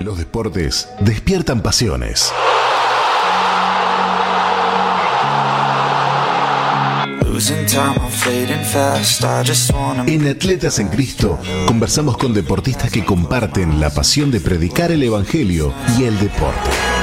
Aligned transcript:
Los 0.00 0.16
deportes 0.16 0.88
despiertan 1.00 1.62
pasiones. 1.62 2.32
En 10.06 10.26
Atletas 10.26 10.78
en 10.78 10.88
Cristo 10.88 11.38
conversamos 11.66 12.16
con 12.16 12.32
deportistas 12.32 12.90
que 12.90 13.04
comparten 13.04 13.78
la 13.78 13.90
pasión 13.90 14.30
de 14.30 14.40
predicar 14.40 14.90
el 14.90 15.02
Evangelio 15.02 15.74
y 15.98 16.04
el 16.04 16.18
deporte. 16.18 16.99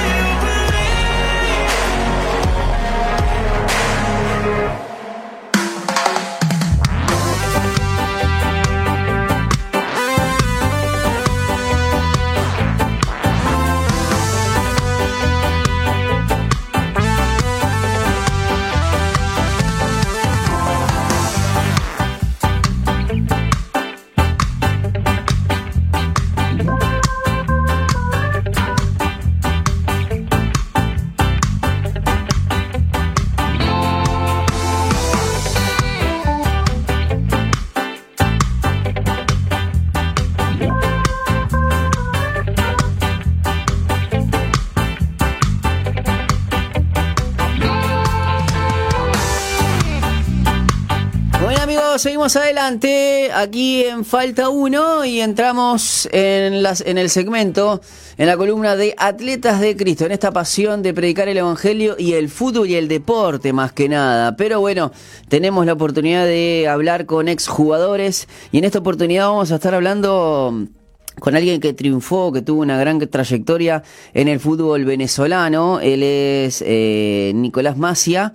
Seguimos 52.08 52.38
adelante 52.38 53.32
aquí 53.34 53.84
en 53.84 54.06
Falta 54.06 54.48
1 54.48 55.04
y 55.04 55.20
entramos 55.20 56.08
en, 56.14 56.64
las, 56.64 56.80
en 56.80 56.98
el 56.98 57.10
segmento, 57.10 57.82
en 58.18 58.28
la 58.28 58.38
columna 58.38 58.78
de 58.78 58.96
Atletas 58.98 59.60
de 59.60 59.76
Cristo, 59.76 60.06
en 60.06 60.14
esta 60.14 60.32
pasión 60.32 60.82
de 60.84 60.94
predicar 60.94 61.28
el 61.28 61.36
Evangelio 61.36 61.98
y 62.00 62.14
el 62.14 62.30
fútbol 62.30 62.70
y 62.70 62.76
el 62.76 62.88
deporte 62.88 63.52
más 63.52 63.74
que 63.74 63.90
nada. 63.90 64.38
Pero 64.38 64.62
bueno, 64.62 64.94
tenemos 65.28 65.66
la 65.66 65.74
oportunidad 65.74 66.24
de 66.24 66.70
hablar 66.70 67.08
con 67.08 67.28
exjugadores 67.28 68.30
y 68.54 68.60
en 68.60 68.64
esta 68.64 68.80
oportunidad 68.80 69.28
vamos 69.28 69.52
a 69.52 69.56
estar 69.56 69.76
hablando 69.76 70.66
con 71.20 71.36
alguien 71.36 71.60
que 71.60 71.74
triunfó, 71.74 72.32
que 72.32 72.42
tuvo 72.42 72.62
una 72.62 72.80
gran 72.80 73.00
trayectoria 73.00 73.84
en 74.14 74.30
el 74.30 74.40
fútbol 74.40 74.86
venezolano. 74.86 75.82
Él 75.82 76.04
es 76.04 76.64
eh, 76.66 77.34
Nicolás 77.36 77.76
Macia. 77.76 78.34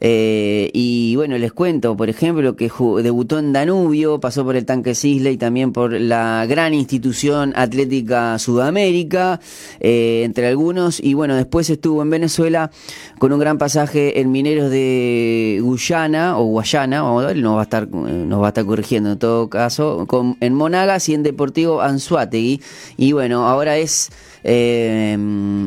Eh, 0.00 0.70
y 0.72 1.16
bueno, 1.16 1.38
les 1.38 1.52
cuento, 1.52 1.96
por 1.96 2.08
ejemplo, 2.08 2.56
que 2.56 2.70
debutó 3.02 3.38
en 3.38 3.52
Danubio, 3.52 4.20
pasó 4.20 4.44
por 4.44 4.56
el 4.56 4.64
Tanque 4.64 4.94
Cisle 4.94 5.32
y 5.32 5.36
también 5.36 5.72
por 5.72 5.92
la 5.92 6.46
gran 6.48 6.74
institución 6.74 7.52
atlética 7.56 8.38
Sudamérica, 8.38 9.40
eh, 9.80 10.22
entre 10.24 10.48
algunos. 10.48 11.00
Y 11.00 11.14
bueno, 11.14 11.36
después 11.36 11.70
estuvo 11.70 12.02
en 12.02 12.10
Venezuela 12.10 12.70
con 13.18 13.32
un 13.32 13.38
gran 13.38 13.58
pasaje 13.58 14.20
en 14.20 14.30
Mineros 14.30 14.70
de 14.70 15.60
Guyana 15.62 16.38
o 16.38 16.44
Guayana, 16.44 17.02
vamos 17.02 17.24
a 17.24 17.28
ver, 17.28 17.36
nos 17.38 17.56
va 17.56 17.60
a 17.60 17.64
estar, 17.64 17.88
nos 17.88 18.40
va 18.40 18.46
a 18.46 18.48
estar 18.48 18.64
corrigiendo 18.64 19.12
en 19.12 19.18
todo 19.18 19.48
caso, 19.48 20.06
con, 20.06 20.36
en 20.40 20.54
Monagas 20.54 21.08
y 21.08 21.14
en 21.14 21.22
Deportivo 21.22 21.80
Anzuategui. 21.80 22.60
Y 22.96 23.12
bueno, 23.12 23.46
ahora 23.48 23.78
es 23.78 24.10
eh, 24.44 25.16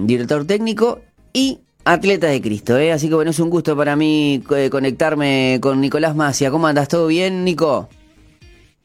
director 0.06 0.46
técnico 0.46 1.00
y 1.34 1.60
Atleta 1.92 2.28
de 2.28 2.40
Cristo, 2.40 2.78
¿eh? 2.78 2.92
así 2.92 3.10
que 3.10 3.16
bueno, 3.16 3.32
es 3.32 3.40
un 3.40 3.50
gusto 3.50 3.76
para 3.76 3.96
mí 3.96 4.44
eh, 4.56 4.70
conectarme 4.70 5.58
con 5.60 5.82
Nicolás 5.82 6.16
Macia. 6.16 6.52
¿Cómo 6.52 6.68
andas? 6.68 6.88
¿Todo 6.88 7.08
bien, 7.08 7.44
Nico? 7.44 7.90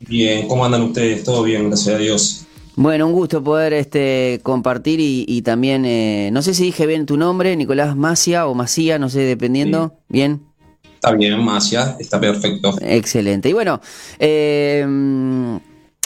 Bien, 0.01 0.49
¿cómo 0.49 0.65
andan 0.65 0.81
ustedes? 0.81 1.23
Todo 1.23 1.43
bien, 1.43 1.69
gracias 1.69 1.95
a 1.95 1.99
Dios. 1.99 2.47
Bueno, 2.77 3.07
un 3.07 3.13
gusto 3.13 3.45
poder 3.45 3.75
este, 3.75 4.41
compartir 4.43 5.01
y, 5.01 5.43
también, 5.43 5.85
eh, 5.85 6.31
no 6.33 6.41
sé 6.41 6.55
si 6.55 6.65
dije 6.65 6.87
bien 6.87 7.05
tu 7.05 7.19
nombre, 7.19 7.55
Nicolás 7.57 7.95
Macia 7.95 8.47
o 8.47 8.55
Macia, 8.55 8.99
no 8.99 9.11
sé, 9.11 9.21
dependiendo. 9.21 9.99
¿Bien? 10.09 10.41
Está 10.95 11.13
bien, 11.13 11.39
Macia, 11.45 11.99
está 12.01 12.19
perfecto. 12.19 12.75
Excelente. 12.81 13.51
Y 13.51 13.53
bueno, 13.53 13.83
eh, 14.19 14.83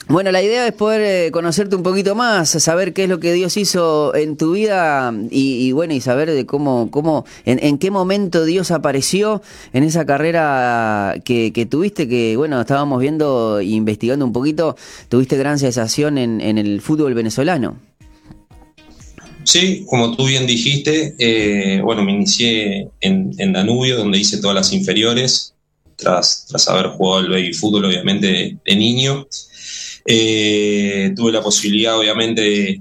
bueno, 0.08 0.32
la 0.32 0.42
idea 0.42 0.66
es 0.66 0.72
poder 0.72 1.02
eh, 1.02 1.30
conocerte 1.30 1.76
un 1.76 1.82
poquito 1.82 2.14
más, 2.14 2.48
saber 2.48 2.94
qué 2.94 3.04
es 3.04 3.10
lo 3.10 3.20
que 3.20 3.34
Dios 3.34 3.58
hizo 3.58 4.14
en 4.14 4.38
tu 4.38 4.52
vida 4.52 5.12
y, 5.30 5.70
bueno, 5.72 5.92
y 5.92 6.00
saber 6.00 6.30
de 6.30 6.46
cómo, 6.46 6.90
cómo, 6.90 7.26
en, 7.44 7.76
qué 7.76 7.90
momento 7.90 8.46
Dios 8.46 8.70
apareció 8.70 9.42
en 9.74 9.84
esa 9.84 10.06
carrera 10.06 11.20
que, 11.26 11.68
tuviste, 11.70 12.08
que 12.08 12.38
bueno, 12.38 12.58
estábamos 12.58 13.00
viendo 13.00 13.58
e 13.58 13.64
investigando 13.66 14.24
un 14.24 14.32
poquito, 14.32 14.76
tuviste 15.10 15.36
gran 15.36 15.58
sensación 15.58 16.16
en, 16.16 16.40
el 16.40 16.80
fútbol 16.80 17.12
venezolano. 17.12 17.78
Sí, 19.44 19.84
como 19.86 20.16
tú 20.16 20.26
bien 20.26 20.46
dijiste, 20.46 21.16
eh, 21.18 21.82
bueno, 21.82 22.02
me 22.02 22.12
inicié 22.12 22.88
en, 23.02 23.52
Danubio, 23.52 23.98
donde 23.98 24.16
hice 24.16 24.38
todas 24.38 24.54
las 24.54 24.72
inferiores, 24.72 25.54
tras, 25.96 26.46
tras 26.48 26.66
haber 26.68 26.88
jugado 26.88 27.20
el 27.20 27.30
baby 27.30 27.52
fútbol, 27.52 27.84
obviamente, 27.84 28.56
de 28.64 28.76
niño. 28.76 29.26
Eh, 30.10 31.12
tuve 31.14 31.32
la 31.32 31.42
posibilidad, 31.42 31.98
obviamente, 31.98 32.80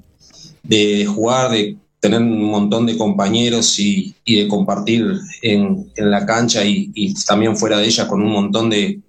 de, 0.63 1.05
jugar, 1.05 1.51
de 1.51 1.75
tener 1.99 2.21
un 2.21 2.45
montón 2.45 2.85
de 2.85 2.97
compañeros 2.97 3.77
y, 3.79 4.15
de 4.25 4.47
compartir 4.47 5.05
en, 5.41 5.91
la 5.97 6.25
cancha 6.25 6.63
y, 6.63 7.13
también 7.27 7.57
fuera 7.57 7.79
de 7.79 7.85
ella 7.85 8.07
con 8.07 8.21
un 8.21 8.31
montón 8.31 8.69
de, 8.69 9.01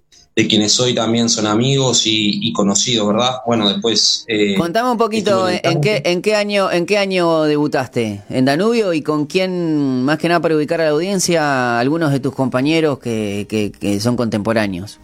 quienes 0.49 0.79
hoy 0.79 0.93
también 0.93 1.27
son 1.27 1.47
amigos 1.47 2.03
y, 2.05 2.51
conocidos, 2.51 3.07
¿verdad? 3.07 3.37
Bueno, 3.47 3.69
después... 3.69 4.25
Eh, 4.27 4.55
Contame 4.57 4.91
un 4.91 4.97
poquito, 4.97 5.47
¿en 5.47 5.79
qué, 5.79 6.01
¿en, 6.03 6.21
qué 6.21 6.35
año, 6.35 6.69
¿en 6.69 6.85
qué 6.85 6.97
año 6.97 7.43
debutaste? 7.43 8.21
¿En 8.29 8.43
Danubio? 8.43 8.91
¿Y 8.93 9.01
con 9.01 9.27
quién, 9.27 10.03
más 10.03 10.17
que 10.17 10.27
nada 10.27 10.41
para 10.41 10.57
ubicar 10.57 10.81
a 10.81 10.85
la 10.85 10.89
audiencia, 10.89 11.79
algunos 11.79 12.11
de 12.11 12.19
tus 12.19 12.35
compañeros 12.35 12.99
que, 12.99 13.47
que 13.79 13.99
son 14.01 14.17
contemporáneos? 14.17 14.99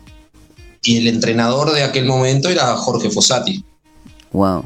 Y 0.85 0.97
el 0.97 1.07
entrenador 1.07 1.73
de 1.73 1.84
aquel 1.84 2.06
momento 2.06 2.50
era 2.50 2.75
Jorge 2.75 3.09
Fossati. 3.09 3.63
Wow. 4.31 4.63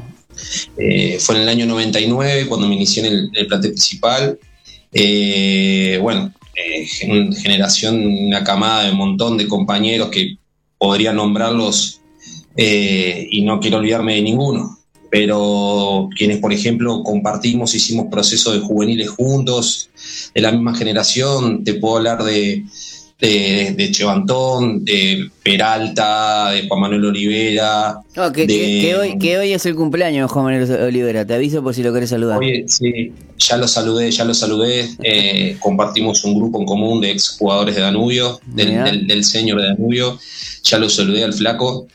Eh, 0.76 1.18
fue 1.20 1.36
en 1.36 1.42
el 1.42 1.48
año 1.48 1.66
99 1.66 2.46
cuando 2.46 2.68
me 2.68 2.74
inicié 2.74 3.06
en 3.06 3.12
el, 3.12 3.30
el 3.34 3.46
plantel 3.46 3.72
principal. 3.72 4.38
Eh, 4.92 5.98
bueno, 6.02 6.32
eh, 6.54 6.86
generación, 6.86 8.06
una 8.06 8.44
camada 8.44 8.84
de 8.84 8.90
un 8.90 8.98
montón 8.98 9.38
de 9.38 9.48
compañeros 9.48 10.10
que 10.10 10.36
podría 10.78 11.12
nombrarlos 11.12 12.00
y 12.56 13.42
no 13.42 13.58
quiero 13.58 13.78
olvidarme 13.78 14.16
de 14.16 14.22
ninguno. 14.22 14.78
Pero 15.10 16.08
quienes, 16.16 16.38
por 16.38 16.52
ejemplo, 16.52 17.02
compartimos, 17.02 17.74
hicimos 17.74 18.06
procesos 18.10 18.54
de 18.54 18.60
juveniles 18.60 19.08
juntos, 19.08 19.88
de 20.34 20.40
la 20.40 20.52
misma 20.52 20.74
generación, 20.74 21.64
te 21.64 21.74
puedo 21.74 21.96
hablar 21.96 22.22
de, 22.22 22.64
de, 23.20 23.74
de 23.76 23.90
Chevantón, 23.90 24.84
de 24.84 25.30
Peralta, 25.42 26.50
de 26.50 26.66
Juan 26.66 26.80
Manuel 26.80 27.04
Olivera. 27.06 28.00
que, 28.34 28.96
hoy, 28.98 29.18
que 29.18 29.38
hoy 29.38 29.52
es 29.52 29.66
el 29.66 29.74
cumpleaños 29.74 30.28
de 30.28 30.32
Juan 30.32 30.44
Manuel 30.46 30.82
Olivera, 30.82 31.26
te 31.26 31.34
aviso 31.34 31.62
por 31.62 31.74
si 31.74 31.82
lo 31.82 31.92
querés 31.92 32.10
saludar. 32.10 32.38
Oye, 32.38 32.64
sí, 32.66 33.12
ya 33.36 33.56
lo 33.56 33.68
saludé, 33.68 34.10
ya 34.10 34.24
lo 34.24 34.32
saludé. 34.32 34.88
Eh, 35.02 35.56
compartimos 35.60 36.24
un 36.24 36.34
grupo 36.34 36.60
en 36.60 36.66
común 36.66 37.00
de 37.00 37.10
exjugadores 37.10 37.74
de 37.74 37.82
Danubio, 37.82 38.40
del, 38.46 39.06
del, 39.06 39.24
señor 39.24 39.60
de 39.60 39.68
Danubio. 39.68 40.18
Ya 40.64 40.78
lo 40.78 40.88
saludé 40.88 41.24
al 41.24 41.34
flaco. 41.34 41.86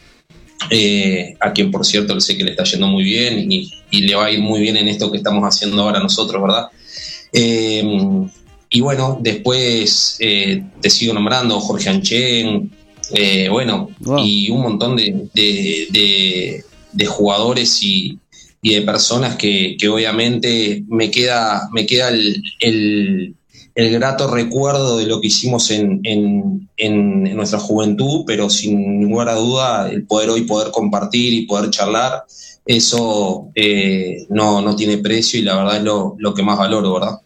Eh, 0.71 1.35
a 1.41 1.51
quien 1.51 1.69
por 1.69 1.85
cierto 1.85 2.15
le 2.15 2.21
sé 2.21 2.37
que 2.37 2.43
le 2.43 2.51
está 2.51 2.63
yendo 2.63 2.87
muy 2.87 3.03
bien 3.03 3.51
y, 3.51 3.69
y, 3.91 4.01
le 4.01 4.15
va 4.15 4.27
a 4.27 4.31
ir 4.31 4.39
muy 4.39 4.61
bien 4.61 4.77
en 4.77 4.87
esto 4.87 5.11
que 5.11 5.17
estamos 5.17 5.43
haciendo 5.43 5.83
ahora 5.83 5.99
nosotros, 5.99 6.41
¿verdad? 6.41 6.69
Eh, 7.33 7.83
y 8.69 8.81
bueno, 8.81 9.19
después 9.21 10.17
eh, 10.19 10.63
te 10.81 10.89
sigo 10.89 11.13
nombrando 11.13 11.59
Jorge 11.59 11.89
Anchen, 11.89 12.71
eh, 13.13 13.47
bueno, 13.49 13.89
y 14.17 14.49
un 14.49 14.61
montón 14.61 14.95
de, 14.95 15.29
de, 15.33 17.05
jugadores 17.05 17.81
y, 17.83 18.17
de 18.61 18.81
personas 18.81 19.35
que, 19.35 19.77
obviamente 19.91 20.83
me 20.87 21.11
queda, 21.11 21.69
me 21.71 21.85
queda 21.85 22.09
el, 22.09 23.35
grato 23.75 24.33
recuerdo 24.33 24.97
de 24.97 25.05
lo 25.05 25.21
que 25.21 25.27
hicimos 25.27 25.69
en, 25.69 26.01
en, 26.03 27.35
nuestra 27.35 27.59
juventud, 27.59 28.23
pero 28.25 28.49
sin 28.49 28.99
ninguna 28.99 29.33
duda 29.33 29.89
el 29.91 30.05
poder 30.07 30.29
hoy 30.29 30.41
poder 30.41 30.71
compartir 30.71 31.33
y 31.33 31.45
poder 31.45 31.69
charlar, 31.69 32.23
eso 32.65 33.49
eh, 33.53 34.25
no, 34.29 34.61
no 34.61 34.75
tiene 34.75 34.97
precio 34.97 35.39
y 35.39 35.43
la 35.43 35.57
verdad 35.57 35.77
es 35.77 35.83
lo, 35.83 36.15
lo 36.17 36.33
que 36.33 36.41
más 36.41 36.57
valoro, 36.57 36.93
¿verdad? 36.93 37.19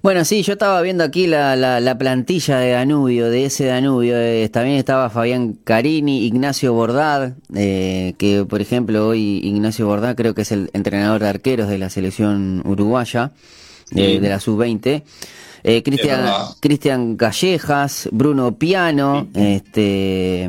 Bueno, 0.00 0.24
sí, 0.24 0.42
yo 0.42 0.52
estaba 0.52 0.80
viendo 0.80 1.02
aquí 1.02 1.26
la, 1.26 1.56
la, 1.56 1.98
plantilla 1.98 2.58
de 2.58 2.70
Danubio, 2.70 3.30
de 3.30 3.46
ese 3.46 3.64
Danubio. 3.64 4.16
Eh, 4.16 4.48
también 4.48 4.76
estaba 4.76 5.10
Fabián 5.10 5.58
Carini, 5.64 6.24
Ignacio 6.24 6.72
Bordad, 6.72 7.32
eh, 7.54 8.14
que 8.16 8.44
por 8.44 8.60
ejemplo 8.60 9.08
hoy 9.08 9.40
Ignacio 9.42 9.86
Bordad 9.88 10.14
creo 10.14 10.34
que 10.34 10.42
es 10.42 10.52
el 10.52 10.70
entrenador 10.72 11.20
de 11.20 11.28
arqueros 11.28 11.68
de 11.68 11.78
la 11.78 11.90
selección 11.90 12.62
uruguaya, 12.64 13.32
de 13.90 14.20
la 14.20 14.38
sub-20. 14.38 15.02
Eh, 15.64 15.82
Cristian, 15.82 16.30
Cristian 16.60 17.16
Callejas, 17.16 18.08
Bruno 18.12 18.56
Piano, 18.56 19.26
este 19.34 20.48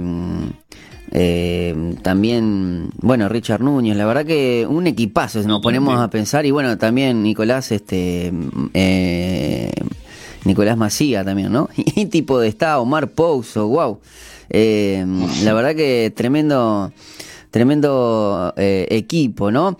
eh, 1.12 1.96
también, 2.02 2.92
bueno, 2.98 3.30
Richard 3.30 3.62
Núñez, 3.62 3.98
la 3.98 4.06
verdad 4.06 4.26
que 4.26 4.68
un 4.70 4.86
equipazo, 4.88 5.42
nos 5.44 5.62
ponemos 5.62 6.00
a 6.00 6.10
pensar, 6.10 6.46
y 6.46 6.52
bueno, 6.52 6.78
también 6.78 7.24
Nicolás, 7.24 7.72
este, 7.72 8.32
eh, 8.74 9.72
Nicolás 10.46 10.78
Macía 10.78 11.24
también, 11.24 11.52
¿no? 11.52 11.70
Y 11.76 12.06
tipo 12.06 12.40
de 12.40 12.48
estado, 12.48 12.82
Omar 12.82 13.10
Pouso, 13.10 13.68
wow. 13.68 14.00
Eh, 14.52 15.06
la 15.44 15.54
verdad 15.54 15.76
que 15.76 16.12
tremendo, 16.16 16.92
tremendo 17.52 18.54
eh, 18.58 18.88
equipo, 18.90 19.52
¿no? 19.52 19.78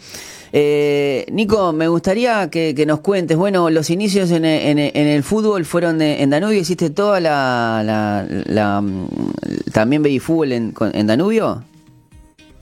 Eh, 0.52 1.26
Nico, 1.32 1.72
me 1.74 1.88
gustaría 1.88 2.50
que, 2.50 2.74
nos 2.88 3.02
cuentes, 3.02 3.38
bueno, 3.38 3.70
los 3.70 3.90
inicios 3.90 4.32
en, 4.32 4.46
el 4.46 5.24
fútbol 5.24 5.66
fueron 5.66 6.02
en 6.02 6.30
Danubio, 6.30 6.60
¿hiciste 6.60 6.90
toda 6.90 7.20
la... 7.20 8.24
la, 8.48 8.82
mm, 8.82 9.08
¿También 9.72 10.02
veí 10.02 10.20
fútbol 10.20 10.52
en, 10.52 11.08
Danubio? 11.08 11.64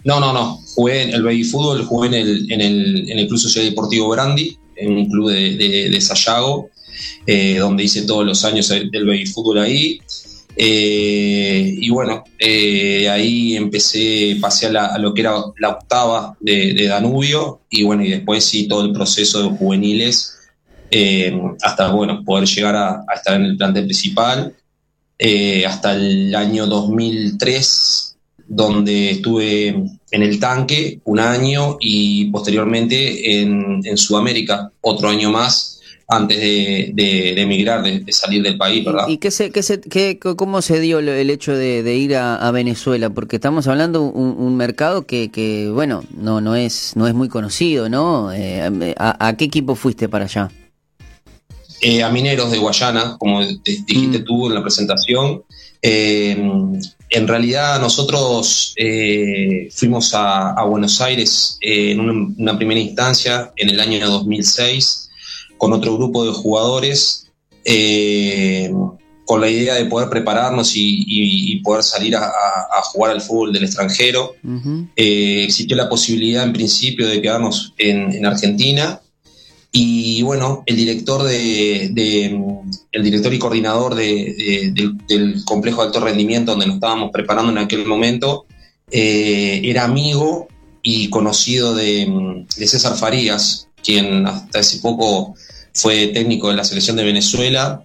No, 0.04 0.20
no, 0.20 0.34
no. 0.34 0.60
Jugué 0.76 1.04
en 1.04 1.14
el 1.14 1.24
baby 1.24 1.44
fútbol, 1.44 1.84
jugué 1.86 2.08
en 2.10 2.14
el, 2.14 2.52
en 2.52 2.62
el, 2.62 3.12
en 3.12 3.20
el 3.20 3.28
Club 3.28 3.40
Social 3.40 3.66
Deportivo 3.66 4.10
Brandi, 4.10 4.58
en 4.76 4.98
un 4.98 5.10
club 5.10 5.32
de, 5.32 6.02
Sayago, 6.02 6.70
eh, 7.26 7.58
donde 7.58 7.84
hice 7.84 8.04
todos 8.04 8.26
los 8.26 8.44
años 8.46 8.70
del 8.70 9.06
baby 9.06 9.26
fútbol 9.26 9.60
ahí. 9.60 10.00
Eh, 10.60 11.76
y 11.78 11.90
bueno, 11.92 12.24
eh, 12.40 13.08
ahí 13.10 13.56
empecé, 13.56 14.38
pasé 14.42 14.66
a, 14.76 14.98
lo 14.98 15.14
que 15.14 15.22
era 15.22 15.36
la 15.60 15.70
octava 15.70 16.36
de, 16.40 16.88
Danubio 16.88 17.62
y 17.70 17.84
bueno, 17.84 18.04
y 18.04 18.10
después 18.10 18.44
sí 18.44 18.68
todo 18.68 18.84
el 18.84 18.92
proceso 18.92 19.44
de 19.44 19.56
juveniles 19.56 20.36
eh, 20.90 21.40
hasta 21.62 21.92
bueno, 21.92 22.24
poder 22.26 22.48
llegar 22.48 22.76
a, 22.76 23.06
estar 23.16 23.36
en 23.36 23.46
el 23.46 23.58
plantel 23.58 23.86
principal 23.86 24.56
hasta 25.68 25.94
el 25.94 26.34
año 26.34 26.66
2003 26.66 28.18
donde 28.48 29.12
estuve 29.12 29.68
en 29.68 30.24
el 30.24 30.40
tanque 30.40 31.02
un 31.04 31.20
año 31.20 31.78
y 31.80 32.32
posteriormente 32.32 33.42
en, 33.42 33.82
en 33.84 33.98
Sudamérica 33.98 34.72
otro 34.82 35.10
año 35.10 35.30
más 35.30 35.77
antes 36.10 36.40
de, 36.40 37.34
emigrar, 37.42 37.84
de, 37.84 38.12
salir 38.14 38.42
del 38.42 38.58
país, 38.58 38.86
¿verdad? 38.86 39.08
¿Y 39.10 39.18
qué 39.18 39.30
se, 39.30 39.52
qué 39.52 39.62
se, 39.62 39.82
qué, 39.82 40.18
cómo 40.20 40.62
se 40.62 40.80
dio 40.80 41.00
el 41.00 41.30
hecho 41.30 41.54
de, 41.54 41.96
ir 41.96 42.16
a, 42.16 42.50
Venezuela? 42.52 43.10
Porque 43.10 43.36
estamos 43.36 43.68
hablando 43.68 44.04
un, 44.04 44.36
un 44.38 44.56
mercado 44.56 45.06
que, 45.06 45.30
que, 45.30 45.70
bueno, 45.70 46.06
no, 46.16 46.40
no, 46.40 46.56
es, 46.56 46.94
no 46.96 47.08
es 47.08 47.14
muy 47.14 47.28
conocido, 47.28 47.90
¿no? 47.90 48.32
Eh, 48.32 48.96
a, 48.98 49.36
qué 49.38 49.46
equipo 49.46 49.76
fuiste 49.76 50.08
para 50.08 50.26
allá? 50.26 50.50
Eh, 51.82 52.02
a 52.02 52.10
Mineros 52.10 52.52
de 52.52 52.58
Guayana, 52.58 53.18
como 53.20 53.46
dijiste 53.46 54.20
mm. 54.20 54.24
tú 54.24 54.48
en 54.48 54.56
la 54.56 54.62
presentación. 54.62 55.44
Eh, 55.82 56.38
en 57.10 57.28
realidad 57.28 57.82
nosotros 57.82 58.74
fuimos 59.72 60.14
a, 60.14 60.64
Buenos 60.64 61.02
Aires 61.02 61.58
en 61.60 62.00
una, 62.00 62.34
una 62.38 62.58
primera 62.58 62.80
instancia 62.80 63.52
en 63.58 63.70
el 63.70 63.80
año 63.82 64.10
2006 64.10 65.07
con 65.58 65.74
otro 65.74 65.96
grupo 65.96 66.26
de 66.26 66.32
jugadores, 66.32 67.28
eh, 67.64 68.72
con 69.26 69.42
la 69.42 69.50
idea 69.50 69.76
de 69.76 69.86
poder 69.86 70.10
prepararnos 70.10 70.72
y, 70.76 71.60
poder 71.64 71.84
salir 71.84 72.16
a, 72.16 72.32
jugar 72.84 73.12
al 73.12 73.22
fútbol 73.22 73.52
del 73.52 73.66
extranjero. 73.66 74.36
Eh, 74.96 75.44
existió 75.44 75.76
la 75.76 75.90
posibilidad 75.90 76.46
en 76.46 76.54
principio 76.54 77.08
de 77.08 77.22
quedarnos 77.22 77.74
en, 77.78 78.26
Argentina. 78.26 79.02
Y 79.74 80.22
bueno, 80.22 80.64
el 80.66 80.78
director 80.78 81.24
de, 81.24 81.86
el 82.92 83.04
director 83.04 83.34
y 83.34 83.40
coordinador 83.40 83.96
del, 83.96 85.44
complejo 85.46 85.82
de 85.82 85.88
alto 85.88 86.00
rendimiento 86.00 86.52
donde 86.52 86.68
nos 86.68 86.76
estábamos 86.76 87.12
preparando 87.12 87.52
en 87.52 87.58
aquel 87.58 87.86
momento, 87.86 88.46
eh, 88.90 89.60
era 89.66 89.84
amigo 89.84 90.48
y 90.82 91.10
conocido 91.10 91.76
de, 91.76 92.46
César 92.48 92.96
Farías, 92.96 93.68
quien 93.84 94.26
hasta 94.26 94.60
hace 94.60 94.80
poco 94.80 95.36
fue 95.78 96.08
técnico 96.08 96.50
de 96.50 96.56
la 96.56 96.64
selección 96.64 96.98
de 96.98 97.04
Venezuela 97.04 97.84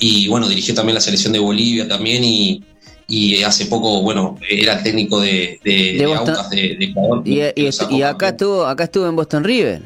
y 0.00 0.26
bueno, 0.28 0.48
dirigió 0.48 0.74
también 0.74 0.94
la 0.94 1.00
selección 1.00 1.32
de 1.32 1.38
Bolivia 1.38 1.86
también 1.86 2.24
y, 2.24 2.62
hace 3.44 3.66
poco, 3.66 4.02
bueno, 4.02 4.36
era 4.50 4.82
técnico 4.82 5.20
de, 5.20 5.60
de, 5.62 6.02
Ecuador. 6.80 7.22
Y, 7.24 8.02
acá 8.02 8.30
estuvo, 8.30 8.66
acá 8.66 8.84
estuvo 8.84 9.06
en 9.06 9.14
Boston 9.14 9.44
River. 9.44 9.82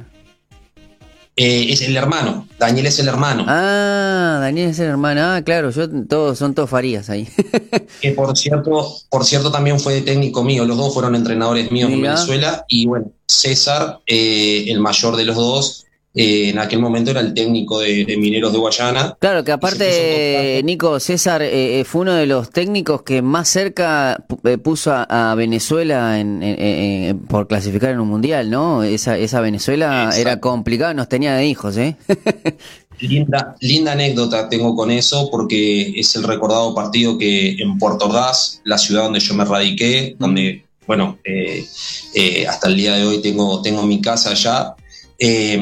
Eh, 1.37 1.67
es 1.71 1.83
el 1.83 1.97
hermano, 1.97 2.49
Daniel 2.59 2.87
es 2.87 2.99
el 2.99 3.07
hermano. 3.07 3.45
Ah, 3.47 4.39
Daniel 4.41 4.71
es 4.71 4.79
el 4.79 4.87
hermano. 4.87 5.21
Ah, 5.23 5.43
claro, 5.45 5.71
yo 5.71 5.89
todos 6.07 6.39
son 6.39 6.55
todos 6.55 6.71
Farías 6.71 7.11
ahí. 7.11 7.29
que 8.01 8.13
por 8.13 8.37
cierto, 8.37 8.97
por 9.09 9.25
cierto 9.25 9.53
también 9.53 9.79
fue 9.79 10.01
técnico 10.01 10.43
mío, 10.43 10.65
los 10.65 10.77
dos 10.77 10.95
fueron 10.95 11.15
entrenadores 11.15 11.71
míos 11.71 11.93
en 11.93 12.03
Venezuela 12.03 12.65
y 12.69 12.87
bueno, 12.87 13.13
César, 13.27 14.01
eh, 14.07 14.65
el 14.69 14.81
mayor 14.81 15.15
de 15.15 15.27
los 15.27 15.37
dos, 15.37 15.87
eh, 16.15 16.49
en 16.49 16.59
aquel 16.59 16.81
momento 16.81 17.11
era 17.11 17.21
el 17.21 17.35
técnico 17.35 17.81
de, 17.81 18.17
Mineros 18.19 18.53
de 18.53 18.59
Guayana. 18.59 19.17
Claro, 19.21 19.45
que 19.45 19.53
aparte, 19.53 20.61
Nico, 20.65 20.99
César 20.99 21.43
eh, 21.43 21.81
eh, 21.81 21.85
fue 21.85 22.01
uno 22.01 22.15
de 22.15 22.27
los 22.27 22.51
técnicos 22.51 23.03
que 23.03 23.21
más 23.23 23.49
cerca 23.49 24.25
puso 24.63 24.93
a, 24.93 25.35
Venezuela 25.37 26.19
en, 26.19 27.21
por 27.29 27.47
clasificar 27.47 27.91
en 27.91 28.01
un 28.01 28.09
mundial, 28.09 28.51
¿no? 28.51 28.83
Esa, 28.83 29.19
esa 29.19 29.41
Venezuela 29.41 30.11
era 30.17 30.41
complicada, 30.41 30.95
nos 30.95 31.09
tenía 31.09 31.35
de 31.35 31.47
hijos, 31.47 31.77
¿eh? 31.77 31.97
linda, 33.01 33.55
linda 33.61 33.93
anécdota 33.93 34.49
tengo 34.49 34.75
con 34.75 34.91
eso, 34.91 35.29
porque 35.31 36.01
es 36.01 36.17
el 36.17 36.25
recordado 36.25 36.75
partido 36.75 37.19
que 37.19 37.51
en 37.51 37.79
Puerto 37.79 38.07
Ordaz, 38.07 38.61
la 38.65 38.79
ciudad 38.79 39.05
donde 39.05 39.21
yo 39.21 39.35
me 39.35 39.45
radiqué, 39.45 40.17
donde, 40.19 40.65
bueno, 40.87 41.19
hasta 42.49 42.69
el 42.69 42.77
día 42.77 42.95
de 42.95 43.05
hoy 43.05 43.21
tengo, 43.21 43.61
tengo 43.63 43.87
mi 43.87 44.01
casa 44.01 44.31
allá 44.31 44.75
eh, 45.19 45.61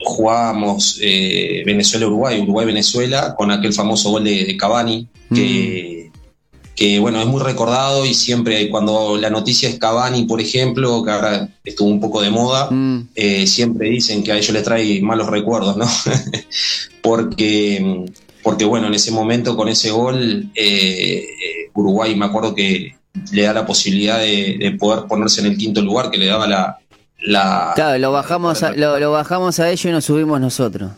jugábamos 0.00 0.98
eh, 1.02 1.62
Venezuela-Uruguay, 1.66 2.40
Uruguay-Venezuela, 2.40 3.34
con 3.36 3.50
aquel 3.50 3.74
famoso 3.74 4.10
gol 4.10 4.24
de, 4.24 4.56
Cavani, 4.56 5.06
que, 5.34 6.10
mm. 6.10 6.74
que, 6.74 6.98
bueno, 6.98 7.20
es 7.20 7.26
muy 7.26 7.42
recordado 7.42 8.06
y 8.06 8.14
siempre 8.14 8.70
cuando 8.70 9.18
la 9.18 9.28
noticia 9.28 9.68
es 9.68 9.78
Cavani, 9.78 10.24
por 10.24 10.40
ejemplo, 10.40 11.04
que 11.04 11.10
ahora 11.10 11.48
estuvo 11.64 11.90
un 11.90 12.00
poco 12.00 12.22
de 12.22 12.30
moda, 12.30 12.70
mm. 12.70 13.08
eh, 13.14 13.46
siempre 13.46 13.90
dicen 13.90 14.22
que 14.24 14.32
a 14.32 14.38
ellos 14.38 14.54
les 14.54 14.64
trae 14.64 15.02
malos 15.02 15.28
recuerdos, 15.28 15.76
¿no? 15.76 15.86
porque, 17.02 18.06
porque, 18.42 18.64
bueno, 18.64 18.86
en 18.86 18.94
ese 18.94 19.10
momento 19.10 19.54
con 19.54 19.68
ese 19.68 19.90
gol, 19.90 20.50
eh, 20.54 21.26
Uruguay 21.74 22.14
me 22.16 22.24
acuerdo 22.24 22.54
que 22.54 22.94
le 23.32 23.42
da 23.42 23.52
la 23.52 23.66
posibilidad 23.66 24.18
de 24.18 24.76
poder 24.78 25.04
ponerse 25.06 25.40
en 25.40 25.46
el 25.48 25.56
quinto 25.56 25.80
lugar 25.82 26.10
que 26.10 26.18
le 26.18 26.26
daba 26.26 26.48
la, 26.48 26.78
Claro, 27.24 27.98
lo 27.98 28.12
bajamos, 28.12 28.62
a, 28.62 28.72
lo, 28.72 29.10
bajamos 29.10 29.58
a 29.60 29.70
ellos 29.70 29.84
y 29.84 29.90
nos 29.90 30.04
subimos 30.04 30.40
nosotros. 30.40 30.92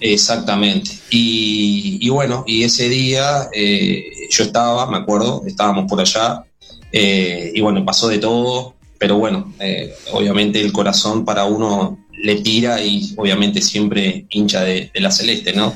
Exactamente. 0.00 0.90
Y, 1.10 2.08
bueno, 2.08 2.44
y 2.46 2.64
ese 2.64 2.88
día 2.88 3.48
eh, 3.52 4.04
yo 4.30 4.44
estaba, 4.44 4.90
me 4.90 4.98
acuerdo, 4.98 5.42
estábamos 5.46 5.86
por 5.88 6.00
allá, 6.00 6.44
eh, 6.90 7.52
y 7.54 7.60
bueno, 7.60 7.84
pasó 7.84 8.08
de 8.08 8.18
todo, 8.18 8.74
pero 8.98 9.16
bueno, 9.16 9.52
eh, 9.60 9.94
obviamente 10.12 10.60
el 10.60 10.72
corazón 10.72 11.24
para 11.24 11.44
uno 11.44 11.98
le 12.12 12.36
tira 12.36 12.80
y 12.80 13.14
obviamente 13.16 13.60
siempre 13.60 14.26
hincha 14.30 14.62
de 14.62 14.90
la 14.94 15.10
celeste, 15.10 15.52
¿no? 15.52 15.72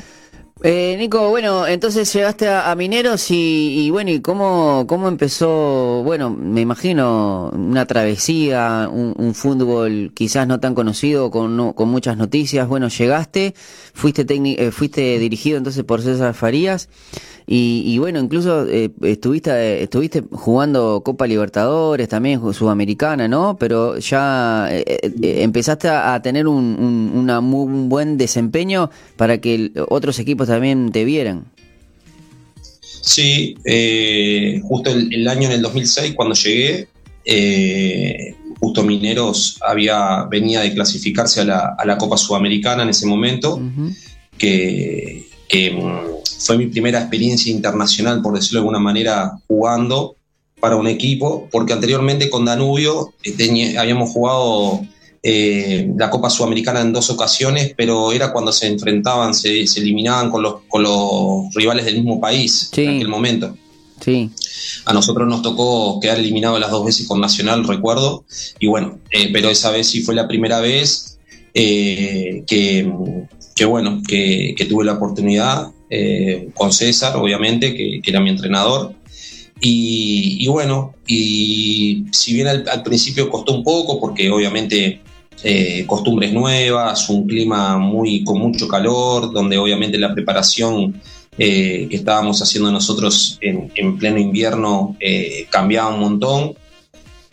Eh, 0.68 0.96
Nico, 0.98 1.30
bueno, 1.30 1.64
entonces 1.68 2.12
llegaste 2.12 2.48
a, 2.48 2.74
Mineros 2.74 3.30
y, 3.30 3.88
bueno, 3.90 4.10
¿y 4.10 4.20
cómo, 4.20 4.84
cómo 4.88 5.06
empezó? 5.06 6.02
Bueno, 6.02 6.30
me 6.30 6.60
imagino 6.60 7.50
una 7.54 7.86
travesía, 7.86 8.90
un, 8.90 9.32
fútbol 9.34 10.10
quizás 10.12 10.48
no 10.48 10.58
tan 10.58 10.74
conocido, 10.74 11.30
con, 11.30 11.72
con 11.72 11.88
muchas 11.88 12.16
noticias. 12.16 12.66
Bueno, 12.66 12.88
llegaste, 12.88 13.54
fuiste, 13.94 14.26
eh, 14.28 14.72
fuiste 14.72 15.20
dirigido 15.20 15.56
entonces 15.56 15.84
por 15.84 16.02
César 16.02 16.34
Farías. 16.34 16.88
Y, 17.48 17.96
bueno, 17.98 18.18
incluso 18.18 18.66
eh, 18.68 18.90
estuviste, 19.02 19.84
estuviste 19.84 20.24
jugando 20.32 21.02
Copa 21.04 21.28
Libertadores, 21.28 22.08
también 22.08 22.40
Sudamericana, 22.52 23.28
¿no? 23.28 23.56
Pero 23.56 23.98
ya 23.98 24.66
eh, 24.68 24.84
eh, 25.00 25.42
empezaste 25.42 25.88
a, 25.88 26.20
tener 26.22 26.48
un, 26.48 27.12
una 27.14 27.40
muy, 27.40 27.86
buen 27.86 28.18
desempeño 28.18 28.90
para 29.16 29.38
que 29.38 29.70
otros 29.88 30.18
equipos 30.18 30.50
también 30.56 30.90
te 30.90 31.04
vieran. 31.04 31.44
Sí, 33.02 33.54
justo 34.62 34.90
el, 34.90 35.28
año 35.28 35.48
en 35.48 35.52
el 35.52 35.62
2006 35.62 36.14
cuando 36.16 36.34
llegué, 36.34 36.88
justo 38.58 38.82
Mineros 38.82 39.58
había 39.60 40.24
venía 40.24 40.60
de 40.60 40.72
clasificarse 40.72 41.42
a 41.42 41.84
la, 41.84 41.98
Copa 41.98 42.16
Sudamericana 42.16 42.82
en 42.84 42.88
ese 42.88 43.06
momento. 43.06 43.60
que, 44.38 45.26
mm, 45.52 46.16
fue 46.38 46.56
mi 46.58 46.66
primera 46.66 47.00
experiencia 47.00 47.52
internacional, 47.52 48.22
por 48.22 48.34
decirlo 48.34 48.60
de 48.60 48.62
alguna 48.62 48.78
manera, 48.78 49.38
jugando 49.46 50.16
para 50.58 50.76
un 50.76 50.86
equipo, 50.86 51.48
porque 51.52 51.74
anteriormente 51.74 52.30
con 52.30 52.46
Danubio 52.46 53.12
eh, 53.24 53.76
habíamos 53.78 54.10
jugado 54.10 54.86
eh, 55.28 55.92
la 55.96 56.08
Copa 56.08 56.30
Sudamericana 56.30 56.80
en 56.80 56.92
dos 56.92 57.10
ocasiones, 57.10 57.74
pero 57.76 58.12
era 58.12 58.32
cuando 58.32 58.52
se 58.52 58.68
enfrentaban, 58.68 59.34
se, 59.34 59.62
eliminaban 59.62 60.30
con 60.30 60.40
los, 60.40 60.62
con 60.68 60.84
los 60.84 61.52
rivales 61.52 61.84
del 61.84 61.96
mismo 61.96 62.20
país 62.20 62.70
en 62.76 62.90
aquel 62.90 63.08
momento. 63.08 63.56
Sí. 64.00 64.30
A 64.84 64.92
nosotros 64.92 65.26
nos 65.26 65.42
tocó 65.42 65.98
quedar 65.98 66.20
eliminados 66.20 66.60
las 66.60 66.70
dos 66.70 66.86
veces 66.86 67.08
con 67.08 67.20
Nacional, 67.20 67.66
recuerdo, 67.66 68.24
y 68.60 68.68
bueno, 68.68 69.00
eh, 69.10 69.30
pero 69.32 69.50
esa 69.50 69.72
vez 69.72 69.88
sí 69.88 70.02
fue 70.02 70.14
la 70.14 70.28
primera 70.28 70.60
vez 70.60 71.18
que, 71.52 72.44
que, 72.46 73.64
bueno, 73.64 74.02
que, 74.06 74.54
tuve 74.68 74.84
la 74.84 74.92
oportunidad 74.92 75.72
con 76.54 76.72
César, 76.72 77.16
obviamente, 77.16 77.74
que, 77.74 78.00
era 78.04 78.20
mi 78.20 78.30
entrenador, 78.30 78.94
y, 79.60 80.46
bueno, 80.46 80.94
y 81.04 82.04
si 82.12 82.32
bien 82.32 82.46
al, 82.46 82.82
principio 82.84 83.28
costó 83.28 83.54
un 83.54 83.64
poco, 83.64 83.98
porque 83.98 84.30
obviamente 84.30 85.00
eh, 85.42 85.84
costumbres 85.86 86.32
nuevas, 86.32 87.08
un 87.10 87.26
clima 87.26 87.78
muy 87.78 88.24
con 88.24 88.38
mucho 88.38 88.66
calor, 88.66 89.32
donde 89.32 89.58
obviamente 89.58 89.98
la 89.98 90.14
preparación 90.14 91.00
eh, 91.38 91.86
que 91.90 91.96
estábamos 91.96 92.40
haciendo 92.40 92.72
nosotros 92.72 93.38
en, 93.40 93.98
pleno 93.98 94.18
invierno 94.18 94.96
eh, 94.98 95.46
cambiaba 95.50 95.94
un 95.94 96.00
montón, 96.00 96.54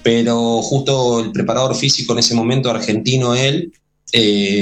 pero 0.04 0.62
justo 0.62 1.22
el 1.22 1.32
preparador 1.32 1.76
físico 1.76 2.14
en 2.14 2.20
ese 2.20 2.36
momento, 2.36 2.70
argentino 2.70 3.36
él, 3.36 3.72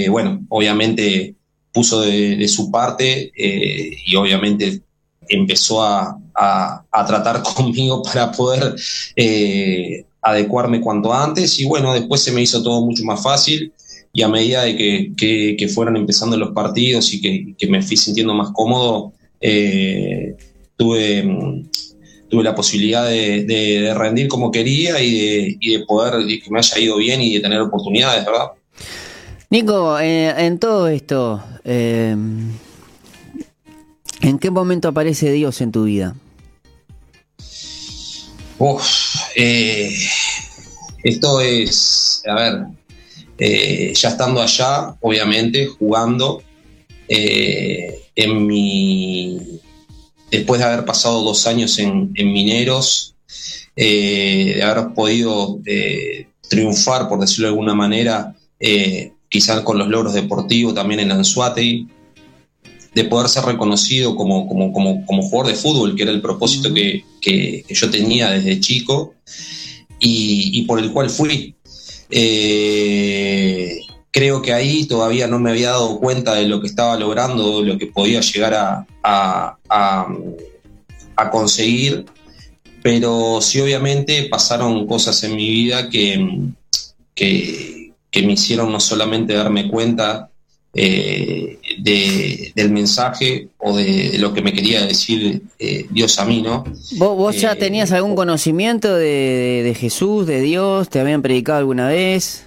bueno, 0.09 0.45
obviamente 0.49 1.35
puso 1.73 2.01
de 2.01 2.47
su 2.47 2.69
parte 2.71 3.31
y 3.35 4.15
obviamente 4.15 4.81
empezó 5.27 5.83
a, 5.83 6.17
a, 6.35 7.05
tratar 7.05 7.41
conmigo 7.55 8.01
para 8.03 8.31
poder 8.31 8.75
adecuarme 10.21 10.81
cuanto 10.81 11.13
antes 11.13 11.59
y 11.59 11.65
bueno, 11.65 11.93
después 11.93 12.21
se 12.21 12.31
me 12.31 12.41
hizo 12.41 12.61
todo 12.61 12.85
mucho 12.85 13.03
más 13.03 13.23
fácil 13.23 13.73
y 14.13 14.21
a 14.21 14.27
medida 14.27 14.63
de 14.63 14.75
que, 14.75 15.55
que, 15.57 15.67
fueran 15.69 15.95
empezando 15.95 16.35
los 16.37 16.51
partidos 16.51 17.13
y 17.13 17.55
que, 17.57 17.67
me 17.67 17.81
fui 17.81 17.95
sintiendo 17.95 18.33
más 18.33 18.49
cómodo, 18.51 19.13
eh, 19.39 20.35
tuve, 20.75 21.63
tuve 22.29 22.43
la 22.43 22.53
posibilidad 22.53 23.07
de, 23.07 23.93
rendir 23.95 24.27
como 24.27 24.51
quería 24.51 25.01
y 25.01 25.17
de, 25.17 25.57
y 25.61 25.77
de 25.77 25.85
poder 25.85 26.27
que 26.27 26.51
me 26.51 26.59
haya 26.59 26.77
ido 26.77 26.97
bien 26.97 27.21
y 27.21 27.35
de 27.35 27.39
tener 27.39 27.61
oportunidades, 27.61 28.25
¿verdad? 28.25 28.47
Nico, 29.49 29.97
eh, 29.99 30.45
en 30.45 30.59
todo 30.59 30.89
esto, 30.89 31.41
¿en 31.63 32.59
qué 34.41 34.51
momento 34.51 34.89
aparece 34.89 35.31
Dios 35.31 35.61
en 35.61 35.71
tu 35.71 35.85
vida? 35.85 36.15
Eh, 39.35 39.93
esto 41.03 41.41
es, 41.41 42.23
a 42.27 42.35
ver, 42.35 42.65
eh, 43.37 43.93
ya 43.95 44.09
estando 44.09 44.41
allá, 44.41 44.95
obviamente, 45.01 45.67
jugando, 45.67 46.43
eh, 47.07 47.99
en 48.15 48.45
mi, 48.45 49.59
después 50.29 50.59
de 50.59 50.65
haber 50.65 50.85
pasado 50.85 51.23
dos 51.23 51.47
años 51.47 51.79
en, 51.79 52.11
Mineros, 52.13 53.15
de 53.75 54.61
haber 54.63 54.93
podido 54.93 55.59
triunfar, 56.49 57.07
por 57.07 57.19
decirlo 57.19 57.47
de 57.47 57.53
alguna 57.53 57.73
manera, 57.73 58.35
quizás 59.29 59.61
con 59.61 59.77
los 59.77 59.87
logros 59.87 60.13
deportivos 60.13 60.75
también 60.75 60.99
en 60.99 61.11
Anzuategui, 61.11 61.87
de 62.93 63.05
poder 63.05 63.29
ser 63.29 63.45
reconocido 63.45 64.15
como, 64.15 64.47
como, 64.47 64.73
como, 64.73 65.21
jugador 65.23 65.47
de 65.47 65.55
fútbol, 65.55 65.95
que 65.95 66.03
era 66.03 66.11
el 66.11 66.21
propósito 66.21 66.73
que, 66.73 67.03
yo 67.69 67.89
tenía 67.89 68.31
desde 68.31 68.59
chico 68.59 69.13
y, 69.99 70.63
por 70.63 70.79
el 70.79 70.91
cual 70.91 71.09
fui. 71.09 71.55
Eh, 72.09 73.79
creo 74.11 74.41
que 74.41 74.51
ahí 74.51 74.85
todavía 74.85 75.27
no 75.27 75.39
me 75.39 75.51
había 75.51 75.69
dado 75.69 75.99
cuenta 75.99 76.35
de 76.35 76.47
lo 76.47 76.59
que 76.59 76.67
estaba 76.67 76.97
logrando, 76.97 77.61
de 77.61 77.67
lo 77.67 77.77
que 77.77 77.87
podía 77.87 78.19
llegar 78.19 78.53
a, 78.53 78.85
a, 79.03 80.07
a, 81.15 81.31
conseguir, 81.31 82.05
pero 82.83 83.39
sí 83.41 83.61
obviamente 83.61 84.27
pasaron 84.29 84.85
cosas 84.85 85.23
en 85.23 85.35
mi 85.35 85.49
vida 85.49 85.89
que, 85.89 86.49
que, 87.15 87.93
que 88.09 88.21
me 88.23 88.33
hicieron 88.33 88.71
no 88.71 88.81
solamente 88.81 89.33
darme 89.33 89.69
cuenta 89.69 90.30
eh, 90.73 91.59
del 92.53 92.71
mensaje 92.71 93.49
o 93.57 93.75
de, 93.75 94.17
lo 94.19 94.33
que 94.33 94.41
me 94.41 94.53
quería 94.53 94.85
decir 94.85 95.41
eh, 95.59 95.85
Dios 95.89 96.17
a 96.19 96.25
mí, 96.25 96.41
¿no? 96.41 96.63
¿Vos, 96.97 97.39
ya 97.39 97.53
eh, 97.53 97.55
tenías 97.57 97.91
algún 97.91 98.15
conocimiento 98.15 98.95
de, 98.95 99.75
Jesús, 99.77 100.27
de 100.27 100.41
Dios? 100.41 100.89
¿Te 100.89 100.99
habían 100.99 101.21
predicado 101.21 101.59
alguna 101.59 101.87
vez? 101.87 102.45